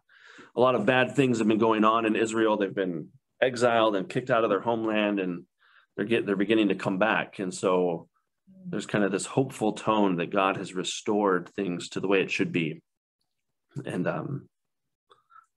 a 0.54 0.60
lot 0.60 0.74
of 0.74 0.86
bad 0.86 1.14
things 1.14 1.38
have 1.38 1.48
been 1.48 1.58
going 1.58 1.84
on 1.84 2.04
in 2.04 2.16
Israel. 2.16 2.56
They've 2.56 2.74
been 2.74 3.08
exiled 3.40 3.96
and 3.96 4.08
kicked 4.08 4.30
out 4.30 4.44
of 4.44 4.50
their 4.50 4.60
homeland 4.60 5.18
and 5.18 5.44
they're 5.96 6.06
get 6.06 6.26
they're 6.26 6.36
beginning 6.36 6.68
to 6.68 6.74
come 6.74 6.98
back. 6.98 7.38
And 7.38 7.52
so 7.52 8.08
there's 8.66 8.86
kind 8.86 9.04
of 9.04 9.12
this 9.12 9.26
hopeful 9.26 9.72
tone 9.72 10.16
that 10.16 10.30
God 10.30 10.56
has 10.56 10.74
restored 10.74 11.50
things 11.50 11.88
to 11.90 12.00
the 12.00 12.08
way 12.08 12.22
it 12.22 12.30
should 12.30 12.52
be. 12.52 12.82
And 13.84 14.06
um 14.06 14.48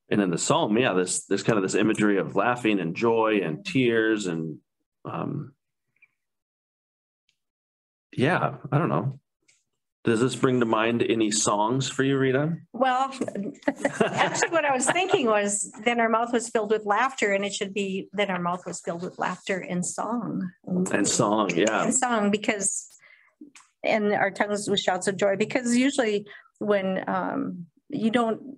and 0.09 0.21
in 0.21 0.29
the 0.29 0.37
psalm, 0.37 0.77
yeah, 0.77 0.93
this 0.93 1.25
this 1.25 1.43
kind 1.43 1.57
of 1.57 1.63
this 1.63 1.75
imagery 1.75 2.17
of 2.17 2.35
laughing 2.35 2.79
and 2.79 2.95
joy 2.95 3.39
and 3.43 3.65
tears 3.65 4.27
and 4.27 4.57
um 5.05 5.53
yeah, 8.15 8.55
I 8.71 8.77
don't 8.77 8.89
know. 8.89 9.19
Does 10.05 10.19
this 10.19 10.35
bring 10.35 10.59
to 10.59 10.67
mind 10.67 11.01
any 11.01 11.31
songs 11.31 11.89
for 11.89 12.03
you, 12.03 12.19
Rita? 12.19 12.57
Well, 12.73 13.11
actually, 14.05 14.49
what 14.49 14.63
I 14.63 14.71
was 14.71 14.85
thinking 14.85 15.25
was 15.25 15.71
then 15.83 15.99
our 15.99 16.09
mouth 16.09 16.31
was 16.31 16.47
filled 16.47 16.69
with 16.69 16.85
laughter 16.85 17.33
and 17.33 17.43
it 17.43 17.53
should 17.53 17.73
be 17.73 18.07
then 18.13 18.29
our 18.29 18.39
mouth 18.39 18.67
was 18.67 18.79
filled 18.81 19.01
with 19.01 19.17
laughter 19.17 19.57
and 19.57 19.83
song. 19.83 20.47
And 20.67 21.07
song, 21.07 21.49
yeah. 21.55 21.85
And 21.85 21.93
song 21.93 22.29
because, 22.29 22.87
and 23.83 24.13
our 24.13 24.29
tongues 24.29 24.69
with 24.69 24.79
shouts 24.79 25.07
of 25.07 25.17
joy, 25.17 25.37
because 25.37 25.75
usually 25.75 26.27
when 26.59 27.03
um, 27.09 27.65
you 27.89 28.11
don't 28.11 28.57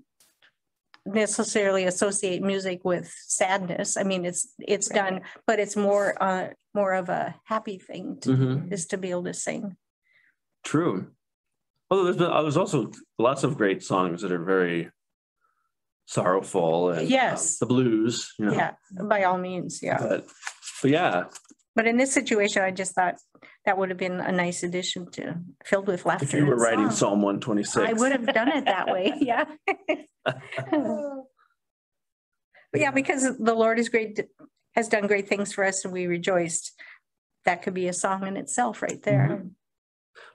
necessarily 1.14 1.86
associate 1.86 2.42
music 2.42 2.82
with 2.84 3.12
sadness. 3.26 3.98
I 3.98 4.04
mean, 4.04 4.26
it's, 4.26 4.54
it's 4.60 4.90
done, 4.90 5.22
but 5.46 5.60
it's 5.60 5.76
more, 5.76 6.22
uh, 6.22 6.50
more 6.74 6.94
of 6.94 7.10
a 7.10 7.36
happy 7.46 7.78
thing 7.80 8.18
to, 8.22 8.30
Mhm. 8.30 8.72
is 8.72 8.86
to 8.88 8.98
be 8.98 9.10
able 9.12 9.24
to 9.26 9.34
sing. 9.34 9.78
True. 10.64 11.12
Although 11.90 12.04
there's 12.06 12.18
been, 12.18 12.32
uh, 12.32 12.42
there's 12.42 12.58
also 12.58 12.92
lots 13.18 13.44
of 13.44 13.58
great 13.58 13.82
songs 13.84 14.22
that 14.22 14.32
are 14.32 14.44
very 14.44 14.92
sorrowful 16.06 16.92
and 16.92 17.00
uh, 17.00 17.04
Yes. 17.04 17.58
the 17.60 17.66
blues, 17.66 18.34
you 18.38 18.46
know. 18.46 18.54
Yeah, 18.54 18.72
by 19.04 19.24
all 19.24 19.38
means, 19.38 19.82
yeah. 19.82 19.98
But, 20.00 20.28
but 20.82 20.92
yeah, 20.92 21.26
But 21.76 21.86
in 21.88 21.98
this 21.98 22.12
situation, 22.14 22.64
I 22.64 22.72
just 22.72 22.96
thought 22.96 23.16
that 23.66 23.78
would 23.78 23.90
have 23.90 23.98
been 23.98 24.20
a 24.20 24.32
nice 24.32 24.64
addition 24.64 25.10
to 25.12 25.36
filled 25.66 25.88
with 25.88 26.06
laughter. 26.06 26.26
if 26.26 26.34
you 26.34 26.46
were 26.46 26.56
writing 26.56 26.90
song. 26.90 26.98
Psalm 26.98 27.22
one 27.22 27.40
twenty 27.40 27.64
six, 27.64 27.90
I 27.90 27.94
would 27.94 28.12
have 28.12 28.26
done 28.34 28.50
it 28.50 28.66
that 28.66 28.88
way, 28.88 29.14
yeah. 29.20 29.46
But 30.26 30.42
yeah, 32.76 32.92
because 32.92 33.38
the 33.38 33.54
Lord 33.54 33.80
is 33.80 33.90
great, 33.90 34.20
has 34.76 34.88
done 34.88 35.08
great 35.08 35.28
things 35.28 35.54
for 35.54 35.64
us 35.64 35.84
and 35.86 35.94
we 35.94 36.08
rejoiced. 36.08 36.74
That 37.46 37.62
could 37.62 37.74
be 37.74 37.88
a 37.88 37.94
song 37.94 38.28
in 38.28 38.36
itself 38.36 38.82
right 38.82 39.02
there. 39.04 39.30
Mm-hmm. 39.32 39.48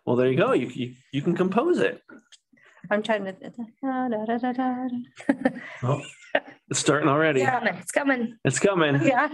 Well, 0.07 0.17
there 0.17 0.31
you 0.31 0.39
go. 0.39 0.53
You 0.53 0.69
you, 0.69 0.95
you 1.13 1.21
can 1.23 1.37
compose 1.37 1.79
it. 1.79 2.01
I'm 2.91 3.03
trying 3.03 3.25
to. 3.25 3.33
da, 3.33 4.09
da, 4.09 4.25
da, 4.25 4.39
da, 4.39 4.53
da. 4.53 4.89
Oh, 5.83 6.03
it's 6.69 6.81
starting 6.81 7.09
already. 7.09 7.41
Yeah. 7.41 7.59
Coming, 7.59 7.75
It's 7.81 7.93
coming. 7.93 8.37
It's 8.45 8.59
coming. 8.59 9.03
Yeah, 9.03 9.29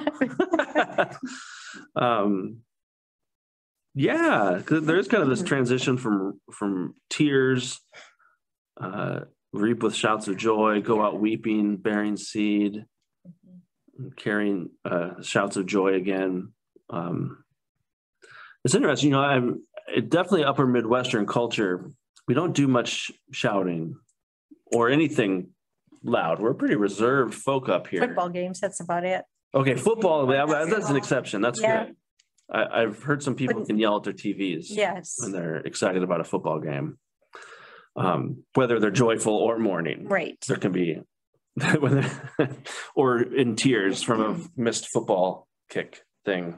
um, 1.97 2.59
yeah, 3.99 4.63
'cause 4.65 4.87
there 4.87 4.97
is 4.97 5.09
kind 5.09 5.23
of 5.23 5.29
this 5.29 5.43
transition 5.43 5.99
from 5.99 6.41
from 6.53 6.95
tears, 7.11 7.81
uh, 8.81 9.23
reap 9.53 9.83
with 9.83 9.95
shouts 9.95 10.29
of 10.29 10.37
joy, 10.37 10.81
go 10.81 11.03
out 11.03 11.19
weeping, 11.21 11.77
bearing 11.77 12.17
seed, 12.17 12.87
carrying 14.17 14.71
uh, 14.85 15.21
shouts 15.23 15.57
of 15.57 15.67
joy 15.67 15.95
again. 15.95 16.53
Um, 16.91 17.45
it's 18.65 18.75
interesting, 18.75 19.11
you 19.11 19.17
know. 19.17 19.23
I'm 19.23 19.63
it 19.89 20.09
definitely 20.11 20.45
upper 20.45 20.67
Midwestern 20.67 21.27
culture. 21.27 21.91
We 22.29 22.35
don't 22.35 22.55
do 22.55 22.69
much 22.69 23.11
shouting 23.33 23.97
or 24.67 24.91
anything 24.91 25.55
loud. 26.05 26.39
We're 26.41 26.55
pretty 26.55 26.77
reserved 26.77 27.35
folk 27.35 27.69
up 27.69 27.89
here. 27.89 28.01
football 28.01 28.29
games, 28.29 28.61
that's 28.61 28.81
about 28.81 29.05
it. 29.05 29.25
Okay, 29.55 29.75
football, 29.77 30.27
that's 30.27 30.89
an 30.91 30.97
exception. 30.97 31.41
That's 31.41 31.61
Yeah. 31.61 31.87
good. 31.87 31.97
I, 32.53 32.83
I've 32.83 33.03
heard 33.03 33.23
some 33.23 33.35
people 33.35 33.65
can 33.65 33.79
yell 33.79 33.97
at 33.97 34.05
their 34.05 34.13
TVs 34.13 34.67
Yes, 34.69 35.17
when 35.19 35.33
they're 35.33 35.57
excited 35.57 36.03
about 36.03 36.21
a 36.21 36.25
football 36.25 36.61
game. 36.61 36.99
Um, 37.97 38.45
whether 38.55 38.79
they're 38.79 38.91
joyful 38.91 39.35
or 39.35 39.59
mourning, 39.59 40.07
right. 40.07 40.39
there 40.47 40.57
can 40.57 40.71
be, 40.71 41.01
or 42.95 43.21
in 43.21 43.57
tears 43.57 44.03
from 44.03 44.21
a 44.21 44.61
missed 44.61 44.89
football 44.89 45.49
kick 45.69 46.03
thing. 46.25 46.57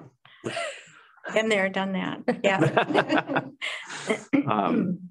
Been 1.33 1.49
there, 1.49 1.71
done 1.71 1.93
that, 1.93 2.41
yeah. 2.45 3.41
Um, 4.51 5.11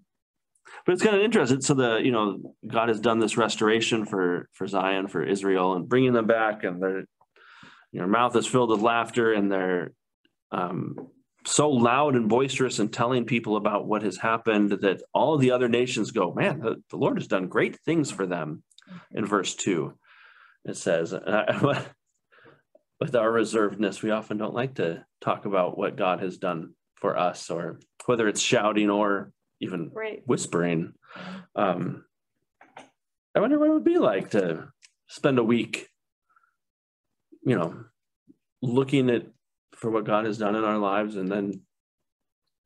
But 0.85 0.93
it's 0.93 1.03
kind 1.03 1.15
of 1.15 1.21
interesting. 1.21 1.61
So 1.61 1.73
the, 1.75 1.97
you 1.97 2.11
know, 2.11 2.55
God 2.67 2.89
has 2.89 2.99
done 2.99 3.19
this 3.19 3.37
restoration 3.37 4.05
for, 4.05 4.49
for 4.53 4.67
Zion, 4.67 5.07
for 5.07 5.23
Israel 5.23 5.73
and 5.75 5.87
bringing 5.87 6.13
them 6.13 6.25
back 6.25 6.63
and 6.63 6.81
their, 6.81 7.03
your 7.91 8.07
mouth 8.07 8.35
is 8.35 8.47
filled 8.47 8.71
with 8.71 8.81
laughter 8.81 9.33
and 9.33 9.51
they're 9.51 9.91
um, 10.51 11.09
so 11.45 11.69
loud 11.69 12.15
and 12.15 12.27
boisterous 12.29 12.79
and 12.79 12.91
telling 12.91 13.25
people 13.25 13.55
about 13.55 13.87
what 13.87 14.03
has 14.03 14.17
happened 14.17 14.71
that 14.71 15.01
all 15.13 15.33
of 15.33 15.41
the 15.41 15.51
other 15.51 15.69
nations 15.69 16.11
go, 16.11 16.33
man, 16.33 16.59
the, 16.59 16.81
the 16.89 16.97
Lord 16.97 17.17
has 17.17 17.27
done 17.27 17.47
great 17.47 17.79
things 17.81 18.11
for 18.11 18.25
them 18.25 18.63
in 19.11 19.25
verse 19.25 19.55
two. 19.55 19.97
It 20.65 20.75
says, 20.75 21.13
I, 21.13 21.85
with 22.99 23.15
our 23.15 23.31
reservedness, 23.31 24.01
we 24.01 24.11
often 24.11 24.37
don't 24.37 24.53
like 24.53 24.75
to 24.75 25.05
talk 25.21 25.45
about 25.45 25.77
what 25.77 25.95
God 25.95 26.19
has 26.21 26.37
done 26.37 26.73
for 26.95 27.17
us, 27.17 27.49
or 27.49 27.79
whether 28.05 28.27
it's 28.27 28.41
shouting 28.41 28.89
or 28.89 29.31
even 29.61 29.91
Right. 29.93 30.21
whispering. 30.25 30.93
Um, 31.55 32.03
I 33.33 33.39
wonder 33.39 33.57
what 33.57 33.69
it 33.69 33.73
would 33.73 33.83
be 33.83 33.97
like 33.97 34.31
to 34.31 34.67
spend 35.07 35.39
a 35.39 35.43
week, 35.43 35.87
you 37.43 37.57
know, 37.57 37.85
looking 38.61 39.09
at 39.09 39.27
for 39.79 39.89
what 39.89 40.03
God 40.05 40.25
has 40.25 40.37
done 40.37 40.55
in 40.55 40.63
our 40.63 40.77
lives 40.77 41.15
and 41.15 41.31
then 41.31 41.61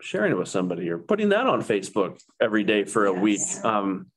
sharing 0.02 0.32
it 0.32 0.38
with 0.38 0.48
somebody 0.50 0.90
or 0.90 0.98
putting 0.98 1.30
that 1.30 1.46
on 1.46 1.62
Facebook 1.62 2.20
every 2.42 2.64
day 2.64 2.84
for 2.86 3.06
a 3.06 3.14
week. 3.14 3.40
Yes. 3.40 3.64
Um, 3.64 4.08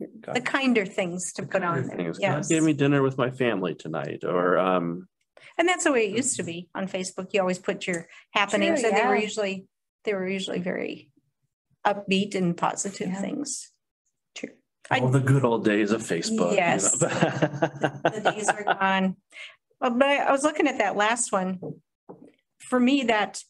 The 0.00 0.40
kinder 0.40 0.84
things 0.84 1.32
to 1.34 1.42
put 1.46 1.62
on 1.62 1.86
there. 1.86 1.96
things. 1.96 2.18
God 2.18 2.22
Yes. 2.38 2.48
gave 2.48 2.62
me 2.62 2.72
dinner 2.72 3.02
with 3.02 3.16
my 3.16 3.30
family 3.30 3.74
tonight, 3.74 4.24
or 4.24 4.58
um, 4.58 5.08
And 5.56 5.68
that's 5.68 5.84
the 5.84 5.92
way 5.92 6.06
it 6.08 6.16
used 6.16 6.36
to 6.36 6.42
be 6.42 6.68
on 6.74 6.86
Facebook. 6.88 7.32
You 7.32 7.40
always 7.40 7.58
put 7.58 7.86
your 7.86 8.06
happenings 8.32 8.80
True, 8.80 8.90
and 8.90 8.98
they 8.98 9.06
were 9.06 9.16
usually, 9.16 9.66
they 10.04 10.14
were 10.14 10.28
usually 10.28 10.60
very 10.60 11.10
upbeat 11.86 12.34
and 12.34 12.56
positive 12.56 13.08
Yeah. 13.08 13.20
things. 13.20 13.72
True. 14.36 14.50
I- 14.90 15.00
all 15.00 15.08
the 15.08 15.20
good 15.20 15.44
old 15.44 15.64
days 15.64 15.90
of 15.92 16.02
Facebook. 16.02 16.50
you 16.50 16.56
Yes. 16.56 17.00
know. 17.00 17.08
the 17.08 18.32
days 18.34 18.48
are 18.48 18.64
gone. 18.64 19.16
Uh, 19.80 19.90
But 19.90 20.08
I 20.08 20.16
I 20.24 20.32
was 20.32 20.42
looking 20.42 20.66
at 20.68 20.78
that 20.78 20.96
last 20.96 21.32
one. 21.32 21.58
For 22.60 22.80
me, 22.80 23.04
that, 23.04 23.42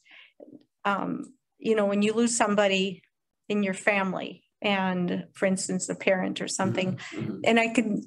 um, 0.84 1.34
you 1.58 1.74
know, 1.74 1.86
when 1.86 2.02
you 2.02 2.12
lose 2.12 2.36
somebody 2.36 3.02
in 3.48 3.62
your 3.62 3.74
family 3.74 4.44
and 4.60 5.26
for 5.34 5.46
instance, 5.46 5.88
a 5.88 5.94
parent 5.94 6.40
or 6.40 6.48
something, 6.48 6.98
Mhm. 7.12 7.40
and 7.44 7.58
I 7.58 7.68
could, 7.68 8.04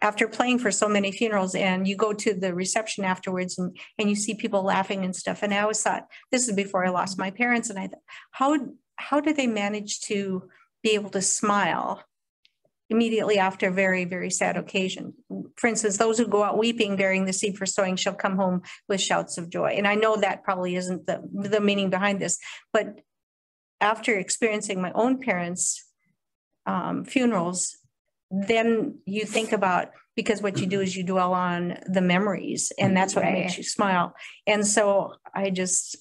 after 0.00 0.28
playing 0.28 0.58
for 0.58 0.70
so 0.70 0.88
many 0.88 1.10
funerals 1.10 1.54
and 1.54 1.88
you 1.88 1.96
go 1.96 2.12
to 2.12 2.34
the 2.34 2.54
reception 2.54 3.04
afterwards 3.04 3.58
and, 3.58 3.76
and 3.98 4.08
you 4.10 4.14
see 4.16 4.34
people 4.34 4.62
laughing 4.62 5.04
and 5.04 5.16
stuff. 5.16 5.42
And 5.42 5.52
I 5.52 5.60
always 5.60 5.82
thought, 5.82 6.06
this 6.30 6.46
is 6.48 6.54
before 6.54 6.84
I 6.86 6.90
lost 6.90 7.18
my 7.18 7.30
parents 7.30 7.70
and 7.70 7.78
I 7.78 7.88
thought, 7.88 8.02
how, 8.32 8.56
how 8.96 9.20
did 9.20 9.36
they 9.36 9.46
manage 9.46 10.00
to 10.02 10.48
be 10.82 10.90
able 10.90 11.10
to 11.10 11.22
smile 11.22 12.02
immediately 12.90 13.38
after 13.38 13.68
a 13.68 13.72
very, 13.72 14.04
very 14.04 14.30
sad 14.30 14.56
occasion? 14.58 15.14
For 15.56 15.68
instance, 15.68 15.98
those 15.98 16.18
who 16.18 16.26
go 16.26 16.42
out 16.42 16.58
weeping 16.58 16.96
bearing 16.96 17.26
the 17.26 17.32
seed 17.32 17.56
for 17.56 17.66
sowing 17.66 17.96
shall 17.96 18.14
come 18.14 18.36
home 18.36 18.62
with 18.88 19.00
shouts 19.00 19.38
of 19.38 19.50
joy. 19.50 19.74
And 19.76 19.86
I 19.86 19.94
know 19.94 20.16
that 20.16 20.42
probably 20.42 20.74
isn't 20.76 21.06
the, 21.06 21.22
the 21.32 21.60
meaning 21.60 21.90
behind 21.90 22.20
this, 22.20 22.38
but 22.72 23.00
after 23.80 24.18
experiencing 24.18 24.80
my 24.80 24.92
own 24.92 25.20
parents' 25.20 25.84
um, 26.66 27.04
funerals, 27.04 27.76
then 28.30 28.98
you 29.04 29.24
think 29.24 29.52
about, 29.52 29.90
because 30.16 30.42
what 30.42 30.58
you 30.58 30.66
do 30.66 30.80
is 30.80 30.96
you 30.96 31.04
dwell 31.04 31.34
on 31.34 31.78
the 31.86 32.00
memories 32.00 32.72
and 32.78 32.96
that's 32.96 33.14
what 33.14 33.24
makes 33.24 33.56
you 33.58 33.62
smile. 33.64 34.14
And 34.46 34.66
so 34.66 35.14
I 35.34 35.50
just, 35.50 35.96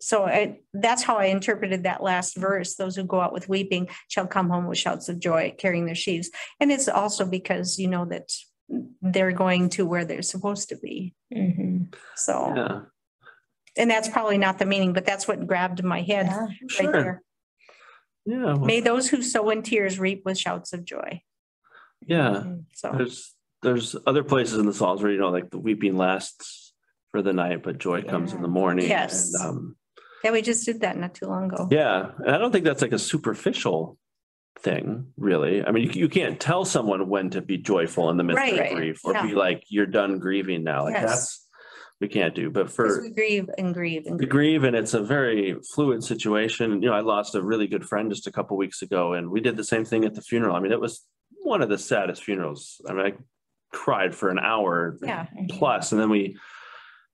so 0.00 0.24
I, 0.24 0.60
that's 0.72 1.02
how 1.02 1.16
I 1.16 1.26
interpreted 1.26 1.84
that 1.84 2.02
last 2.02 2.36
verse. 2.36 2.74
Those 2.74 2.96
who 2.96 3.04
go 3.04 3.20
out 3.20 3.32
with 3.32 3.48
weeping 3.48 3.88
shall 4.08 4.26
come 4.26 4.48
home 4.48 4.66
with 4.66 4.78
shouts 4.78 5.08
of 5.08 5.20
joy, 5.20 5.54
carrying 5.58 5.86
their 5.86 5.94
sheaves. 5.94 6.30
And 6.58 6.72
it's 6.72 6.88
also 6.88 7.24
because 7.24 7.78
you 7.78 7.86
know 7.86 8.06
that 8.06 8.32
they're 9.00 9.32
going 9.32 9.68
to 9.70 9.84
where 9.86 10.04
they're 10.04 10.22
supposed 10.22 10.68
to 10.70 10.76
be. 10.76 11.14
Mhm. 11.32 11.94
So, 12.16 12.52
Yeah, 12.56 12.80
and 13.76 13.90
that's 13.90 14.08
probably 14.08 14.38
not 14.38 14.58
the 14.58 14.66
meaning, 14.66 14.92
but 14.92 15.04
that's 15.04 15.26
what 15.28 15.46
grabbed 15.46 15.82
my 15.84 16.02
head 16.02 16.26
Yeah. 16.26 16.40
right 16.46 16.56
sure. 16.70 16.92
there. 16.92 17.22
Yeah, 18.24 18.44
well, 18.44 18.58
May 18.60 18.80
those 18.80 19.08
who 19.10 19.20
sow 19.22 19.50
in 19.50 19.62
tears 19.62 19.98
reap 19.98 20.24
with 20.24 20.38
shouts 20.38 20.72
of 20.72 20.84
joy. 20.84 21.22
yeah. 22.06 22.44
So, 22.74 22.92
There's 22.96 23.34
there's 23.62 23.94
other 24.06 24.24
places 24.24 24.58
in 24.58 24.66
the 24.66 24.72
Psalms 24.74 25.02
where 25.02 25.12
you 25.12 25.18
know, 25.20 25.30
like 25.30 25.50
the 25.50 25.58
weeping 25.58 25.96
lasts 25.96 26.72
for 27.12 27.22
the 27.22 27.32
night, 27.32 27.62
but 27.62 27.78
joy 27.78 28.02
comes 28.02 28.32
in 28.32 28.42
the 28.42 28.48
morning. 28.48 28.88
Yes. 28.88 29.32
And, 29.34 29.44
um, 29.44 29.76
yeah, 30.24 30.32
we 30.32 30.42
just 30.42 30.64
did 30.66 30.80
that 30.80 30.96
not 30.96 31.14
too 31.14 31.26
long 31.26 31.44
ago. 31.52 31.68
yeah, 31.70 32.10
and 32.18 32.30
I 32.34 32.38
don't 32.38 32.50
think 32.52 32.64
that's 32.64 32.82
like 32.82 32.92
a 32.92 32.98
superficial 32.98 33.98
thing, 34.62 35.12
really. 35.16 35.64
I 35.64 35.70
mean, 35.72 35.84
you, 35.84 35.90
you 36.02 36.08
can't 36.08 36.38
tell 36.40 36.64
someone 36.64 37.08
when 37.08 37.30
to 37.30 37.40
be 37.42 37.58
joyful 37.58 38.10
in 38.10 38.16
the 38.16 38.24
midst 38.24 38.38
Right. 38.38 38.70
of 38.72 38.76
grief 38.76 39.00
or 39.04 39.12
Yeah. 39.12 39.26
be 39.26 39.34
like, 39.34 39.64
you're 39.68 39.86
done 39.86 40.18
grieving 40.18 40.62
now. 40.64 40.84
Like 40.84 40.94
Yes. 40.94 41.08
that's 41.10 41.38
we 42.00 42.08
can't 42.08 42.34
do. 42.34 42.50
But 42.50 42.64
Because 42.66 42.74
for 42.96 43.02
we 43.02 43.10
grieve 43.10 43.48
and 43.58 43.72
grieve 43.72 44.06
and 44.06 44.14
we 44.18 44.26
grieve. 44.26 44.30
grieve 44.30 44.64
and 44.64 44.74
it's 44.74 44.94
a 44.94 45.02
very 45.02 45.56
fluid 45.74 46.02
situation. 46.02 46.82
You 46.82 46.90
know, 46.90 46.94
I 46.94 47.00
lost 47.00 47.34
a 47.36 47.42
really 47.42 47.66
good 47.68 47.84
friend 47.84 48.10
just 48.10 48.26
a 48.26 48.32
couple 48.32 48.56
weeks 48.56 48.82
ago 48.82 49.12
and 49.12 49.30
we 49.30 49.40
did 49.40 49.56
the 49.56 49.64
same 49.64 49.84
thing 49.84 50.04
at 50.04 50.14
the 50.14 50.22
funeral. 50.22 50.56
I 50.56 50.60
mean, 50.60 50.72
it 50.72 50.80
was 50.80 51.06
one 51.42 51.62
of 51.62 51.68
the 51.68 51.78
saddest 51.78 52.24
funerals. 52.24 52.80
I 52.88 52.92
mean, 52.92 53.06
I 53.06 53.12
cried 53.72 54.14
for 54.14 54.30
an 54.30 54.38
hour 54.38 54.96
Yeah, 55.02 55.26
plus 55.50 55.92
and 55.92 56.00
then 56.00 56.10
we 56.10 56.36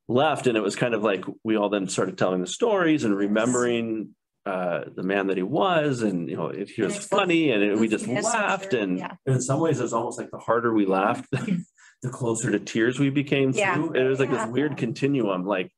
left 0.08 0.46
and 0.46 0.56
it 0.56 0.62
was 0.62 0.74
kind 0.74 0.94
of 0.94 1.02
like 1.02 1.24
we 1.44 1.56
all 1.56 1.68
then 1.68 1.86
started 1.86 2.16
telling 2.16 2.40
the 2.40 2.46
stories 2.46 3.04
and 3.04 3.14
remembering 3.14 4.14
uh 4.48 4.84
the 4.94 5.02
man 5.02 5.26
that 5.26 5.36
he 5.36 5.42
was 5.42 6.02
and 6.02 6.28
you 6.30 6.36
know 6.36 6.46
if 6.48 6.70
he 6.70 6.82
was 6.82 6.96
it's 6.96 7.06
both- 7.08 7.20
funny 7.20 7.50
and 7.52 7.62
it- 7.62 7.78
we 7.78 7.86
just 7.88 8.06
laughed 8.08 8.70
sure. 8.72 8.80
and 8.80 8.98
Yeah. 8.98 9.14
in 9.26 9.40
some 9.40 9.60
ways 9.60 9.78
it's 9.80 9.92
almost 9.92 10.18
like 10.18 10.30
the 10.30 10.38
harder 10.38 10.72
we 10.72 10.86
laughed 10.86 11.26
the 11.32 12.10
closer 12.10 12.50
to 12.50 12.58
tears 12.58 12.98
we 12.98 13.10
became 13.10 13.50
Yeah. 13.50 13.74
too 13.74 13.92
it 13.92 14.04
was 14.04 14.18
like 14.20 14.30
this 14.30 14.46
weird 14.48 14.76
continuum 14.76 15.44
like 15.44 15.70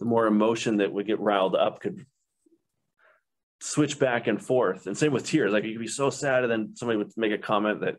the 0.00 0.04
more 0.06 0.26
emotion 0.26 0.78
that 0.78 0.92
would 0.92 1.06
get 1.06 1.20
riled 1.20 1.54
up 1.54 1.80
could 1.80 2.04
switch 3.60 3.98
back 3.98 4.26
and 4.26 4.42
forth 4.44 4.86
and 4.86 4.96
same 4.98 5.12
with 5.12 5.24
tears 5.26 5.52
like 5.52 5.64
you 5.64 5.72
could 5.72 5.80
be 5.80 5.86
so 5.88 6.10
sad 6.10 6.42
and 6.42 6.52
then 6.52 6.76
somebody 6.76 6.98
would 6.98 7.10
make 7.16 7.32
a 7.32 7.38
comment 7.38 7.80
that 7.80 7.96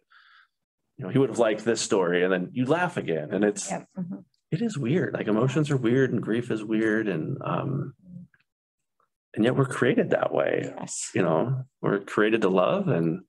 you 0.97 1.03
know 1.03 1.09
he 1.09 1.17
would 1.17 1.29
have 1.29 1.39
liked 1.39 1.65
this 1.65 1.81
story 1.81 2.23
and 2.23 2.31
then 2.31 2.49
you 2.53 2.65
laugh 2.65 2.97
again 2.97 3.29
and 3.33 3.43
it's 3.43 3.69
Yeah. 3.71 3.83
mhm. 3.97 4.23
it 4.51 4.61
is 4.61 4.77
weird 4.77 5.13
like 5.13 5.27
emotions 5.27 5.71
are 5.71 5.77
weird 5.77 6.11
and 6.11 6.21
grief 6.21 6.51
is 6.51 6.63
weird 6.63 7.07
and 7.07 7.37
um 7.43 7.93
and 9.37 9.45
yet 9.45 9.55
we're 9.55 9.65
created 9.65 10.09
that 10.09 10.33
way 10.33 10.63
Yes. 10.79 11.11
you 11.15 11.21
know 11.21 11.63
we're 11.81 11.99
created 11.99 12.41
to 12.41 12.49
love 12.49 12.89
and 12.89 13.21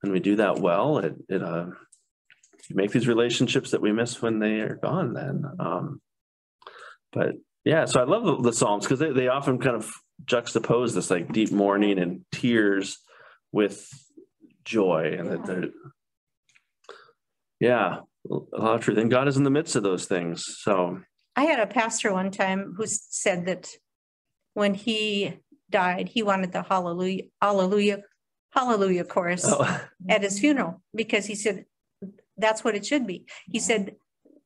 when 0.00 0.12
we 0.12 0.20
do 0.20 0.36
that 0.36 0.60
well 0.60 0.98
it 0.98 1.14
it 1.28 1.42
uh 1.42 1.66
you 2.70 2.76
make 2.76 2.92
these 2.92 3.08
relationships 3.08 3.72
that 3.72 3.82
we 3.82 3.92
miss 3.92 4.22
when 4.22 4.38
they 4.38 4.60
are 4.60 4.76
gone 4.82 5.12
then 5.12 5.44
um 5.58 6.00
but 7.12 7.32
yeah 7.64 7.84
so 7.84 8.00
i 8.00 8.04
love 8.04 8.24
the, 8.24 8.36
the 8.50 8.52
psalms 8.52 8.84
because 8.84 9.00
they, 9.00 9.12
they 9.12 9.28
often 9.28 9.58
kind 9.58 9.76
of 9.76 9.90
juxtapose 10.24 10.94
this 10.94 11.10
like 11.10 11.32
deep 11.32 11.50
mourning 11.52 11.98
and 11.98 12.24
tears 12.32 12.98
with 13.52 13.88
joy 14.64 15.14
and 15.18 15.30
that 15.30 15.40
Yeah. 15.40 15.46
they're 15.46 15.68
yeah 17.60 17.96
a 18.30 18.58
lot 18.60 18.74
of 18.76 18.80
truth 18.80 18.98
and 18.98 19.10
god 19.10 19.26
is 19.28 19.36
in 19.36 19.42
the 19.44 19.50
midst 19.50 19.74
of 19.76 19.82
those 19.82 20.06
things 20.06 20.44
so 20.62 21.00
I 21.36 21.42
had 21.44 21.60
a 21.60 21.68
pastor 21.68 22.12
one 22.12 22.32
time 22.32 22.74
who 22.76 22.84
said 22.88 23.46
that 23.46 23.68
when 24.54 24.74
he 24.74 25.38
died, 25.70 26.08
he 26.08 26.22
wanted 26.22 26.52
the 26.52 26.62
hallelujah, 26.62 27.24
hallelujah, 27.40 28.02
hallelujah 28.50 29.04
chorus 29.04 29.44
oh, 29.46 29.80
at 30.08 30.22
his 30.22 30.38
funeral 30.38 30.82
because 30.94 31.26
he 31.26 31.34
said 31.34 31.64
that's 32.36 32.64
what 32.64 32.74
it 32.74 32.86
should 32.86 33.06
be. 33.06 33.26
He 33.50 33.58
said 33.58 33.96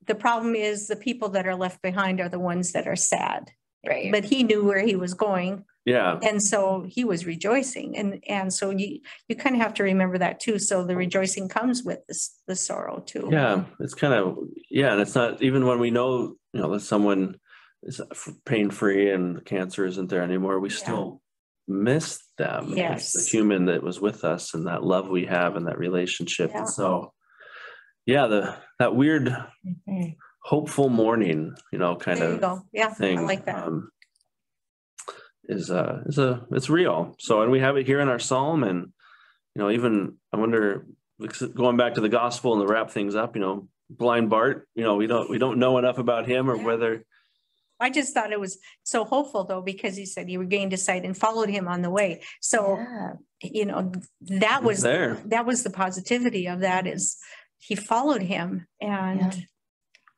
the 0.06 0.14
problem 0.14 0.54
is 0.54 0.88
the 0.88 0.96
people 0.96 1.28
that 1.30 1.46
are 1.46 1.54
left 1.54 1.80
behind 1.82 2.20
are 2.20 2.28
the 2.28 2.38
ones 2.38 2.72
that 2.72 2.88
are 2.88 2.96
sad. 2.96 3.50
Right. 3.86 4.12
But 4.12 4.24
he 4.24 4.42
knew 4.44 4.64
where 4.64 4.84
he 4.84 4.96
was 4.96 5.14
going 5.14 5.64
yeah 5.84 6.18
and 6.22 6.40
so 6.40 6.86
he 6.88 7.04
was 7.04 7.26
rejoicing 7.26 7.96
and 7.96 8.22
and 8.28 8.52
so 8.52 8.70
you 8.70 9.00
you 9.28 9.34
kind 9.34 9.56
of 9.56 9.60
have 9.60 9.74
to 9.74 9.82
remember 9.82 10.18
that 10.18 10.38
too. 10.38 10.58
So 10.58 10.84
the 10.84 10.96
rejoicing 10.96 11.48
comes 11.48 11.82
with 11.82 11.98
this 12.06 12.38
the 12.46 12.54
sorrow 12.54 13.02
too. 13.04 13.28
Yeah, 13.32 13.64
it's 13.80 13.94
kind 13.94 14.14
of, 14.14 14.38
yeah, 14.70 14.92
and 14.92 15.00
it's 15.00 15.14
not, 15.14 15.42
even 15.42 15.66
when 15.66 15.80
we 15.80 15.90
know, 15.90 16.36
you 16.52 16.60
know, 16.60 16.72
that 16.72 16.80
someone 16.80 17.36
is 17.82 18.00
pain 18.44 18.70
free 18.70 19.10
and 19.10 19.36
the 19.36 19.40
cancer 19.40 19.84
isn't 19.84 20.08
there 20.08 20.22
anymore, 20.22 20.60
we 20.60 20.70
still 20.70 21.20
miss 21.68 22.20
them. 22.38 22.68
It's 22.68 22.76
Yes. 22.76 23.12
The 23.12 23.30
human 23.38 23.66
that 23.66 23.82
was 23.82 24.00
with 24.00 24.24
us 24.24 24.54
and 24.54 24.66
that 24.66 24.84
love 24.84 25.08
we 25.08 25.26
have 25.26 25.56
and 25.56 25.66
that 25.66 25.78
relationship. 25.78 26.50
Yeah. 26.52 26.58
And 26.60 26.68
so, 26.68 27.12
yeah, 28.06 28.26
the, 28.26 28.56
that 28.78 28.94
weird 28.94 29.34
Mhm. 29.88 30.16
hopeful 30.42 30.88
morning, 30.88 31.54
you 31.72 31.78
know, 31.78 31.96
kind 31.96 32.20
There 32.20 32.32
of 32.32 32.40
go. 32.40 32.62
Yeah, 32.72 32.88
I 32.88 32.94
thing. 32.94 33.26
like 33.26 33.46
that. 33.46 33.66
um, 33.66 33.90
Is 35.44 35.70
uh 35.72 36.02
is 36.06 36.18
a 36.18 36.46
it's 36.52 36.70
real. 36.70 37.16
So 37.18 37.42
and 37.42 37.50
we 37.50 37.58
have 37.60 37.76
it 37.76 37.84
here 37.86 37.98
in 38.00 38.08
our 38.08 38.20
psalm 38.20 38.62
and 38.62 38.92
you 39.56 39.60
know 39.62 39.70
even 39.70 40.18
I 40.32 40.36
wonder 40.36 40.86
going 41.54 41.76
back 41.76 41.94
to 41.94 42.00
the 42.00 42.08
gospel 42.08 42.52
and 42.54 42.62
to 42.66 42.72
wrap 42.72 42.90
things 42.90 43.14
up, 43.16 43.34
you 43.34 43.42
know, 43.42 43.68
blind 43.90 44.30
Bart, 44.30 44.68
you 44.76 44.84
know, 44.84 44.94
we 44.96 45.08
don't 45.08 45.28
we 45.28 45.38
don't 45.38 45.58
know 45.58 45.78
enough 45.78 45.98
about 45.98 46.26
him 46.28 46.48
or 46.48 46.56
Yeah. 46.56 46.64
whether 46.64 47.04
I 47.82 47.90
just 47.90 48.14
thought 48.14 48.32
it 48.32 48.40
was 48.40 48.58
so 48.84 49.04
hopeful 49.04 49.44
though, 49.44 49.60
because 49.62 49.96
he 49.96 50.06
said 50.06 50.28
he 50.28 50.36
regained 50.36 50.72
his 50.72 50.84
sight 50.84 51.04
and 51.04 51.16
followed 51.16 51.48
him 51.48 51.66
on 51.68 51.82
the 51.82 51.90
way. 51.90 52.22
So, 52.40 52.78
Yeah. 52.78 53.12
you 53.42 53.64
know, 53.66 53.92
that 54.20 54.62
was 54.62 54.76
was, 54.76 54.82
there. 54.82 55.14
that 55.26 55.46
was 55.46 55.62
the 55.64 55.70
positivity 55.70 56.46
of 56.46 56.60
that 56.60 56.86
is 56.86 57.18
he 57.58 57.74
followed 57.74 58.22
him 58.22 58.66
Yeah. 58.80 59.10
and 59.10 59.46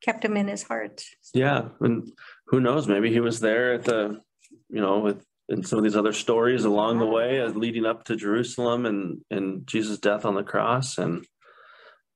kept 0.03 0.25
him 0.25 0.37
in 0.37 0.49
his 0.49 0.63
heart. 0.65 1.05
Yeah, 1.33 1.69
and 1.81 2.13
who 2.49 2.61
knows, 2.61 2.87
maybe 2.87 3.11
he 3.11 3.21
was 3.21 3.41
there 3.41 3.73
at 3.73 3.85
the, 3.85 4.21
you 4.69 4.81
know, 4.81 4.99
with 5.01 5.25
in 5.49 5.63
some 5.63 5.79
of 5.79 5.85
these 5.85 5.97
other 5.97 6.13
stories 6.13 6.65
along 6.65 6.99
the 6.99 7.07
way 7.07 7.39
as 7.41 7.55
leading 7.55 7.85
up 7.87 8.05
to 8.05 8.17
Jerusalem 8.17 8.87
and 8.87 9.21
and 9.31 9.67
Jesus' 9.67 9.99
death 9.99 10.25
on 10.25 10.35
the 10.35 10.43
cross 10.43 10.99
and 10.99 11.27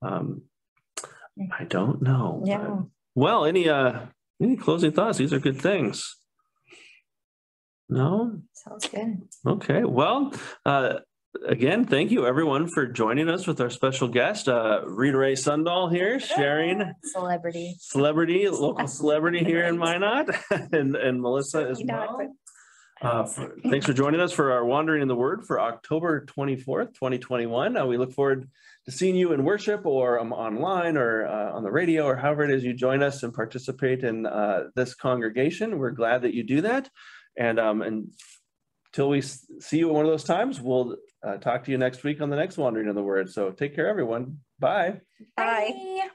um 0.01 0.43
I 1.51 1.63
don't 1.65 2.01
know. 2.01 2.41
Yeah. 2.45 2.81
Well, 3.15 3.45
any 3.45 3.69
uh 3.69 4.07
Any 4.41 4.55
closing 4.55 4.91
thoughts? 4.91 5.17
These 5.17 5.33
are 5.33 5.39
good 5.39 5.59
things. 5.61 6.15
No? 7.89 8.39
Sounds 8.53 8.87
good. 8.87 9.21
Okay, 9.45 9.83
well, 9.83 10.31
uh, 10.65 10.99
again, 11.47 11.85
thank 11.85 12.11
you 12.11 12.25
everyone 12.25 12.67
for 12.67 12.85
joining 12.85 13.29
us 13.29 13.47
with 13.47 13.59
our 13.59 13.69
special 13.69 14.07
guest, 14.07 14.47
uh, 14.47 14.81
Rita 14.85 15.17
Ray 15.17 15.33
Sundahl 15.33 15.91
here, 15.91 16.19
sharing 16.19 16.93
Celebrity. 17.03 17.75
celebrity, 17.79 18.47
local 18.47 18.87
celebrity 18.87 19.43
here 19.43 19.63
in 19.65 19.77
Minot, 19.77 20.29
and, 20.71 20.95
and 20.95 21.21
Melissa 21.21 21.67
as 21.67 21.81
well. 21.83 22.31
Uh, 23.01 23.23
for- 23.25 23.55
thanks 23.69 23.85
for 23.85 23.93
joining 23.93 24.19
us 24.21 24.31
for 24.31 24.51
our 24.51 24.63
Wandering 24.65 25.01
in 25.01 25.07
the 25.07 25.15
Word 25.15 25.45
for 25.47 25.59
October 25.59 26.25
twenty-fourth, 26.25 26.93
twenty 26.93 27.17
twenty-one. 27.17 27.75
Uh, 27.77 27.85
we 27.85 27.97
look 27.97 28.11
forward 28.11 28.49
seeing 28.89 29.15
you 29.15 29.33
in 29.33 29.43
worship 29.43 29.85
or 29.85 30.19
um, 30.19 30.33
online 30.33 30.97
or 30.97 31.27
uh, 31.27 31.53
on 31.53 31.63
the 31.63 31.71
radio 31.71 32.05
or 32.05 32.15
however 32.15 32.43
it 32.43 32.51
is 32.51 32.63
you 32.63 32.73
join 32.73 33.01
us 33.03 33.23
and 33.23 33.33
participate 33.33 34.03
in 34.03 34.25
uh, 34.25 34.65
this 34.75 34.95
congregation. 34.95 35.79
We're 35.79 35.91
glad 35.91 36.23
that 36.23 36.33
you 36.33 36.43
do 36.43 36.61
that. 36.61 36.89
And 37.37 37.59
um, 37.59 37.81
until 37.81 39.09
we 39.09 39.21
see 39.21 39.77
you 39.77 39.89
at 39.89 39.95
one 39.95 40.05
of 40.05 40.11
those 40.11 40.23
times, 40.23 40.59
we'll 40.59 40.97
uh, 41.25 41.37
talk 41.37 41.63
to 41.65 41.71
you 41.71 41.77
next 41.77 42.03
week 42.03 42.21
on 42.21 42.29
the 42.29 42.35
next 42.35 42.57
Wandering 42.57 42.89
in 42.89 42.95
the 42.95 43.03
Word. 43.03 43.29
So 43.29 43.51
take 43.51 43.75
care, 43.75 43.87
everyone. 43.87 44.39
Bye. 44.59 45.01
Bye. 45.35 45.71
Bye. 45.71 46.09